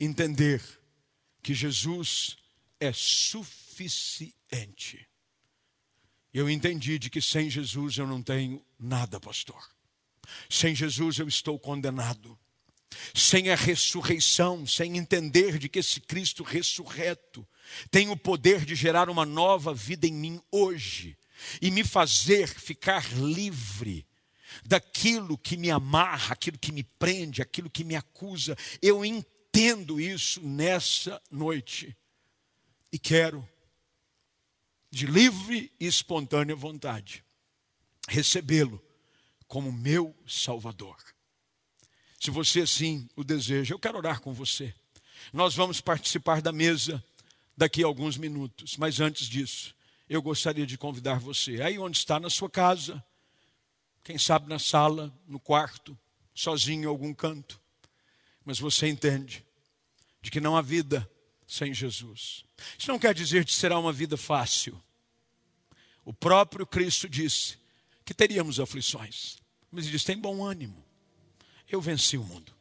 entender 0.00 0.60
que 1.40 1.54
Jesus 1.54 2.37
é 2.80 2.92
suficiente. 2.92 4.38
Eu 6.32 6.48
entendi 6.48 6.98
de 6.98 7.10
que 7.10 7.20
sem 7.20 7.50
Jesus 7.50 7.96
eu 7.96 8.06
não 8.06 8.22
tenho 8.22 8.64
nada, 8.78 9.18
pastor. 9.18 9.60
Sem 10.48 10.74
Jesus 10.74 11.18
eu 11.18 11.26
estou 11.26 11.58
condenado. 11.58 12.38
Sem 13.14 13.50
a 13.50 13.56
ressurreição, 13.56 14.66
sem 14.66 14.96
entender 14.96 15.58
de 15.58 15.68
que 15.68 15.78
esse 15.80 16.00
Cristo 16.00 16.42
ressurreto 16.42 17.46
tem 17.90 18.08
o 18.08 18.16
poder 18.16 18.64
de 18.64 18.74
gerar 18.74 19.10
uma 19.10 19.26
nova 19.26 19.74
vida 19.74 20.06
em 20.06 20.12
mim 20.12 20.40
hoje 20.50 21.16
e 21.60 21.70
me 21.70 21.84
fazer 21.84 22.48
ficar 22.48 23.06
livre 23.12 24.06
daquilo 24.64 25.36
que 25.36 25.56
me 25.56 25.70
amarra, 25.70 26.32
aquilo 26.32 26.58
que 26.58 26.72
me 26.72 26.82
prende, 26.82 27.42
aquilo 27.42 27.68
que 27.68 27.84
me 27.84 27.94
acusa. 27.94 28.56
Eu 28.80 29.04
entendo 29.04 30.00
isso 30.00 30.40
nessa 30.40 31.20
noite 31.30 31.94
e 32.92 32.98
quero, 32.98 33.46
de 34.90 35.06
livre 35.06 35.70
e 35.78 35.86
espontânea 35.86 36.56
vontade, 36.56 37.24
recebê-lo 38.08 38.82
como 39.46 39.72
meu 39.72 40.16
Salvador. 40.26 40.96
Se 42.20 42.30
você 42.30 42.60
assim 42.60 43.08
o 43.14 43.22
deseja, 43.22 43.74
eu 43.74 43.78
quero 43.78 43.98
orar 43.98 44.20
com 44.20 44.32
você. 44.32 44.74
Nós 45.32 45.54
vamos 45.54 45.80
participar 45.80 46.40
da 46.40 46.52
mesa 46.52 47.02
daqui 47.56 47.82
a 47.82 47.86
alguns 47.86 48.16
minutos, 48.16 48.76
mas 48.76 49.00
antes 49.00 49.26
disso, 49.26 49.74
eu 50.08 50.22
gostaria 50.22 50.66
de 50.66 50.78
convidar 50.78 51.18
você, 51.18 51.60
aí 51.60 51.78
onde 51.78 51.98
está, 51.98 52.18
na 52.18 52.30
sua 52.30 52.48
casa, 52.48 53.04
quem 54.02 54.16
sabe 54.16 54.48
na 54.48 54.58
sala, 54.58 55.14
no 55.26 55.38
quarto, 55.38 55.98
sozinho 56.34 56.84
em 56.84 56.86
algum 56.86 57.12
canto, 57.12 57.60
mas 58.44 58.58
você 58.58 58.86
entende 58.86 59.44
de 60.22 60.30
que 60.30 60.40
não 60.40 60.56
há 60.56 60.62
vida 60.62 61.08
sem 61.48 61.72
Jesus. 61.72 62.44
Isso 62.78 62.88
não 62.88 62.98
quer 62.98 63.14
dizer 63.14 63.44
que 63.46 63.52
será 63.52 63.78
uma 63.78 63.92
vida 63.92 64.18
fácil. 64.18 64.80
O 66.04 66.12
próprio 66.12 66.66
Cristo 66.66 67.08
disse 67.08 67.56
que 68.04 68.12
teríamos 68.12 68.60
aflições, 68.60 69.38
mas 69.72 69.84
ele 69.84 69.92
disse: 69.92 70.04
tem 70.04 70.18
bom 70.18 70.44
ânimo. 70.44 70.84
Eu 71.66 71.80
venci 71.80 72.18
o 72.18 72.24
mundo. 72.24 72.54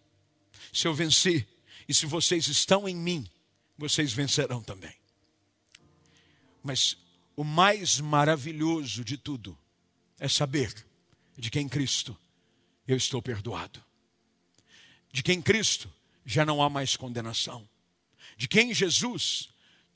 Se 0.71 0.87
eu 0.87 0.93
venci, 0.93 1.45
e 1.87 1.93
se 1.93 2.05
vocês 2.05 2.47
estão 2.47 2.87
em 2.87 2.95
mim, 2.95 3.29
vocês 3.77 4.13
vencerão 4.13 4.63
também. 4.63 4.95
Mas 6.63 6.97
o 7.35 7.43
mais 7.43 7.99
maravilhoso 7.99 9.03
de 9.03 9.17
tudo 9.17 9.57
é 10.19 10.27
saber 10.27 10.73
de 11.37 11.49
que 11.49 11.59
em 11.59 11.69
Cristo 11.69 12.17
eu 12.87 12.97
estou 12.97 13.21
perdoado. 13.21 13.83
De 15.11 15.23
que 15.23 15.31
em 15.31 15.41
Cristo 15.41 15.91
já 16.25 16.45
não 16.45 16.61
há 16.61 16.69
mais 16.69 16.97
condenação 16.97 17.67
de 18.37 18.47
que 18.47 18.61
em 18.61 18.73
Jesus 18.73 19.49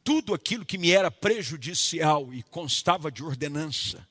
tudo 0.03 0.33
aquilo 0.33 0.65
que 0.65 0.77
me 0.77 0.91
era 0.91 1.11
prejudicial 1.11 2.33
e 2.33 2.41
constava 2.43 3.11
de 3.11 3.23
ordenança, 3.23 4.05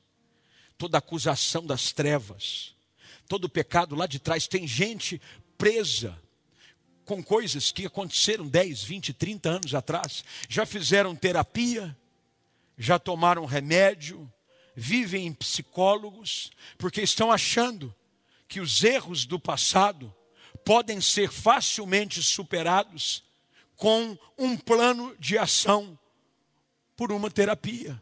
toda 0.78 0.98
acusação 0.98 1.66
das 1.66 1.92
trevas, 1.92 2.74
todo 3.28 3.44
o 3.44 3.48
pecado 3.48 3.94
lá 3.94 4.06
de 4.06 4.18
trás, 4.18 4.46
tem 4.46 4.66
gente 4.66 5.20
presa 5.58 6.16
com 7.04 7.22
coisas 7.22 7.72
que 7.72 7.86
aconteceram 7.86 8.46
10, 8.46 8.84
20, 8.84 9.12
30 9.12 9.50
anos 9.50 9.74
atrás, 9.74 10.24
já 10.48 10.64
fizeram 10.64 11.14
terapia, 11.16 11.96
já 12.78 12.98
tomaram 12.98 13.44
remédio, 13.44 14.32
vivem 14.76 15.26
em 15.26 15.32
psicólogos, 15.32 16.52
porque 16.78 17.02
estão 17.02 17.32
achando 17.32 17.94
que 18.46 18.60
os 18.60 18.82
erros 18.84 19.26
do 19.26 19.40
passado 19.40 20.14
podem 20.64 21.00
ser 21.00 21.30
facilmente 21.30 22.22
superados 22.22 23.24
com 23.80 24.14
um 24.36 24.58
plano 24.58 25.16
de 25.18 25.38
ação 25.38 25.98
por 26.94 27.10
uma 27.10 27.30
terapia. 27.30 28.00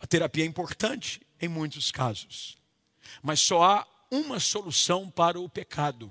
A 0.00 0.06
terapia 0.06 0.42
é 0.42 0.46
importante 0.46 1.20
em 1.38 1.48
muitos 1.48 1.90
casos, 1.90 2.56
mas 3.22 3.40
só 3.40 3.62
há 3.62 3.86
uma 4.10 4.40
solução 4.40 5.10
para 5.10 5.38
o 5.38 5.50
pecado: 5.50 6.10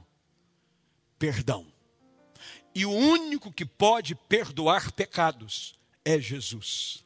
perdão. 1.17 1.65
E 2.75 2.85
o 2.85 2.91
único 2.91 3.51
que 3.51 3.65
pode 3.65 4.13
perdoar 4.13 4.91
pecados 4.91 5.73
é 6.05 6.19
Jesus. 6.19 7.03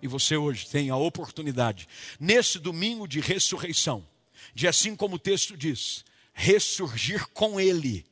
E 0.00 0.06
você 0.06 0.36
hoje 0.36 0.68
tem 0.68 0.90
a 0.90 0.96
oportunidade, 0.96 1.88
nesse 2.20 2.60
domingo 2.60 3.08
de 3.08 3.18
ressurreição, 3.18 4.06
de 4.54 4.68
assim 4.68 4.94
como 4.94 5.16
o 5.16 5.18
texto 5.18 5.56
diz, 5.56 6.04
ressurgir 6.32 7.26
com 7.30 7.58
Ele 7.58 8.06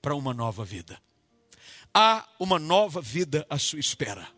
para 0.00 0.14
uma 0.14 0.32
nova 0.32 0.64
vida. 0.64 0.98
Há 1.92 2.28
uma 2.38 2.58
nova 2.58 3.00
vida 3.00 3.46
à 3.50 3.58
sua 3.58 3.80
espera. 3.80 4.28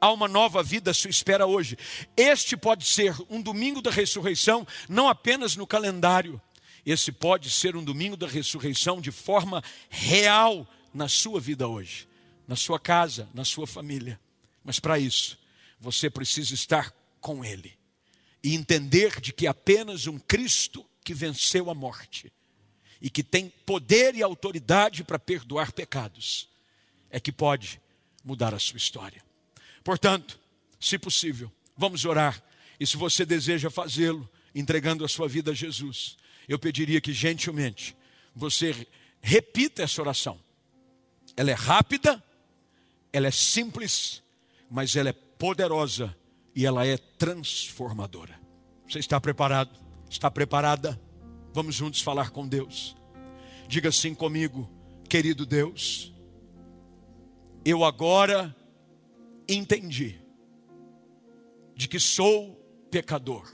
Há 0.00 0.12
uma 0.12 0.28
nova 0.28 0.62
vida 0.62 0.90
à 0.90 0.94
sua 0.94 1.10
espera 1.10 1.46
hoje. 1.46 1.76
Este 2.16 2.56
pode 2.56 2.84
ser 2.86 3.14
um 3.28 3.40
domingo 3.40 3.80
da 3.80 3.90
ressurreição, 3.90 4.66
não 4.88 5.08
apenas 5.08 5.56
no 5.56 5.66
calendário. 5.66 6.40
Esse 6.84 7.10
pode 7.10 7.50
ser 7.50 7.74
um 7.74 7.82
domingo 7.82 8.16
da 8.16 8.26
ressurreição 8.26 9.00
de 9.00 9.10
forma 9.10 9.62
real 9.88 10.66
na 10.92 11.08
sua 11.08 11.40
vida 11.40 11.66
hoje, 11.66 12.06
na 12.46 12.54
sua 12.54 12.78
casa, 12.78 13.28
na 13.32 13.44
sua 13.44 13.66
família. 13.66 14.20
Mas 14.62 14.78
para 14.78 14.98
isso, 14.98 15.38
você 15.80 16.08
precisa 16.08 16.54
estar 16.54 16.92
com 17.20 17.44
Ele 17.44 17.76
e 18.42 18.54
entender 18.54 19.20
de 19.20 19.32
que 19.32 19.46
apenas 19.46 20.06
um 20.06 20.18
Cristo 20.18 20.84
que 21.02 21.14
venceu 21.14 21.70
a 21.70 21.74
morte 21.74 22.30
e 23.04 23.10
que 23.10 23.22
tem 23.22 23.52
poder 23.66 24.14
e 24.14 24.22
autoridade 24.22 25.04
para 25.04 25.18
perdoar 25.18 25.72
pecados, 25.72 26.48
é 27.10 27.20
que 27.20 27.30
pode 27.30 27.78
mudar 28.24 28.54
a 28.54 28.58
sua 28.58 28.78
história. 28.78 29.22
Portanto, 29.84 30.40
se 30.80 30.98
possível, 30.98 31.52
vamos 31.76 32.06
orar. 32.06 32.42
E 32.80 32.86
se 32.86 32.96
você 32.96 33.26
deseja 33.26 33.68
fazê-lo, 33.68 34.26
entregando 34.54 35.04
a 35.04 35.08
sua 35.08 35.28
vida 35.28 35.50
a 35.50 35.54
Jesus, 35.54 36.16
eu 36.48 36.58
pediria 36.58 36.98
que 36.98 37.12
gentilmente 37.12 37.94
você 38.34 38.86
repita 39.20 39.82
essa 39.82 40.00
oração. 40.00 40.40
Ela 41.36 41.50
é 41.50 41.54
rápida, 41.54 42.24
ela 43.12 43.26
é 43.26 43.30
simples, 43.30 44.22
mas 44.70 44.96
ela 44.96 45.10
é 45.10 45.12
poderosa 45.12 46.16
e 46.56 46.64
ela 46.64 46.86
é 46.86 46.96
transformadora. 46.96 48.40
Você 48.88 48.98
está 48.98 49.20
preparado? 49.20 49.78
Está 50.08 50.30
preparada? 50.30 50.98
Vamos 51.54 51.76
juntos 51.76 52.00
falar 52.00 52.30
com 52.30 52.48
Deus. 52.48 52.96
Diga 53.68 53.90
assim 53.90 54.12
comigo, 54.12 54.68
querido 55.08 55.46
Deus, 55.46 56.12
eu 57.64 57.84
agora 57.84 58.52
entendi 59.48 60.20
de 61.76 61.86
que 61.86 62.00
sou 62.00 62.56
pecador 62.90 63.48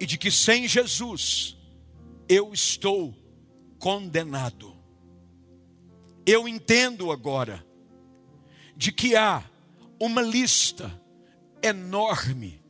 e 0.00 0.04
de 0.04 0.18
que 0.18 0.28
sem 0.28 0.66
Jesus 0.66 1.56
eu 2.28 2.52
estou 2.52 3.14
condenado. 3.78 4.76
Eu 6.26 6.48
entendo 6.48 7.12
agora 7.12 7.64
de 8.76 8.90
que 8.90 9.14
há 9.14 9.48
uma 10.00 10.22
lista 10.22 11.00
enorme 11.62 12.60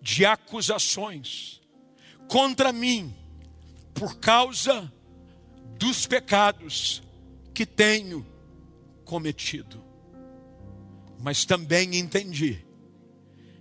de 0.00 0.24
acusações 0.24 1.59
contra 2.30 2.72
mim 2.72 3.12
por 3.92 4.20
causa 4.20 4.90
dos 5.76 6.06
pecados 6.06 7.02
que 7.52 7.66
tenho 7.66 8.24
cometido. 9.04 9.82
Mas 11.18 11.44
também 11.44 11.96
entendi 11.96 12.64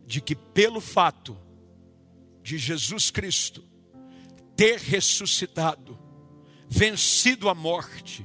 de 0.06 0.22
que 0.22 0.36
pelo 0.36 0.80
fato 0.80 1.36
de 2.44 2.60
Jesus 2.60 3.10
Cristo 3.10 3.64
ter 4.56 4.78
ressuscitado, 4.78 5.98
vencido 6.70 7.50
a 7.50 7.56
morte, 7.56 8.24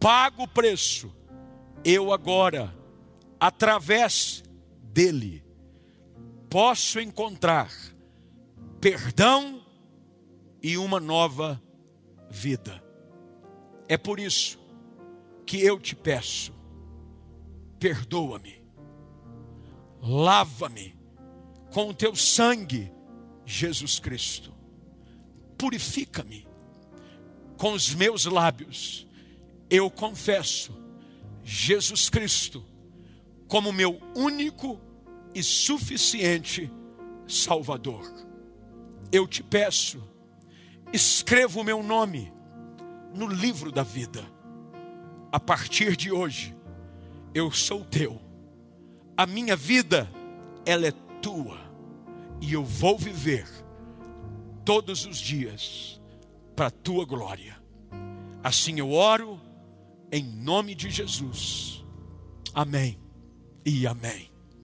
pago 0.00 0.44
o 0.44 0.48
preço, 0.48 1.14
eu 1.84 2.10
agora, 2.10 2.74
através 3.38 4.42
dele, 4.94 5.44
posso 6.48 6.98
encontrar 6.98 7.95
perdão 8.86 9.60
e 10.62 10.78
uma 10.78 11.00
nova 11.00 11.60
vida. 12.30 12.80
É 13.88 13.98
por 13.98 14.20
isso 14.20 14.60
que 15.44 15.60
eu 15.60 15.80
te 15.80 15.96
peço, 15.96 16.54
perdoa-me, 17.80 18.62
lava-me 20.00 20.96
com 21.72 21.88
o 21.88 21.94
teu 21.94 22.14
sangue 22.14 22.92
Jesus 23.44 23.98
Cristo. 23.98 24.54
Purifica-me 25.58 26.46
com 27.56 27.72
os 27.72 27.92
meus 27.92 28.24
lábios. 28.24 29.04
Eu 29.68 29.90
confesso 29.90 30.80
Jesus 31.42 32.08
Cristo 32.08 32.64
como 33.48 33.72
meu 33.72 34.00
único 34.14 34.80
e 35.34 35.42
suficiente 35.42 36.70
Salvador. 37.26 38.25
Eu 39.12 39.26
te 39.26 39.42
peço, 39.42 40.02
escreva 40.92 41.60
o 41.60 41.64
meu 41.64 41.82
nome 41.82 42.32
no 43.14 43.26
livro 43.26 43.70
da 43.72 43.82
vida. 43.82 44.24
A 45.32 45.40
partir 45.40 45.96
de 45.96 46.10
hoje, 46.12 46.56
eu 47.34 47.50
sou 47.50 47.84
teu. 47.84 48.20
A 49.16 49.26
minha 49.26 49.56
vida, 49.56 50.10
ela 50.64 50.86
é 50.86 50.92
tua 51.20 51.58
e 52.40 52.52
eu 52.52 52.64
vou 52.64 52.98
viver 52.98 53.46
todos 54.64 55.06
os 55.06 55.18
dias 55.18 56.00
para 56.54 56.66
a 56.66 56.70
tua 56.70 57.04
glória. 57.04 57.56
Assim 58.42 58.78
eu 58.78 58.92
oro 58.92 59.40
em 60.10 60.24
nome 60.24 60.74
de 60.74 60.90
Jesus. 60.90 61.84
Amém 62.54 62.98
e 63.64 63.86
amém. 63.86 64.35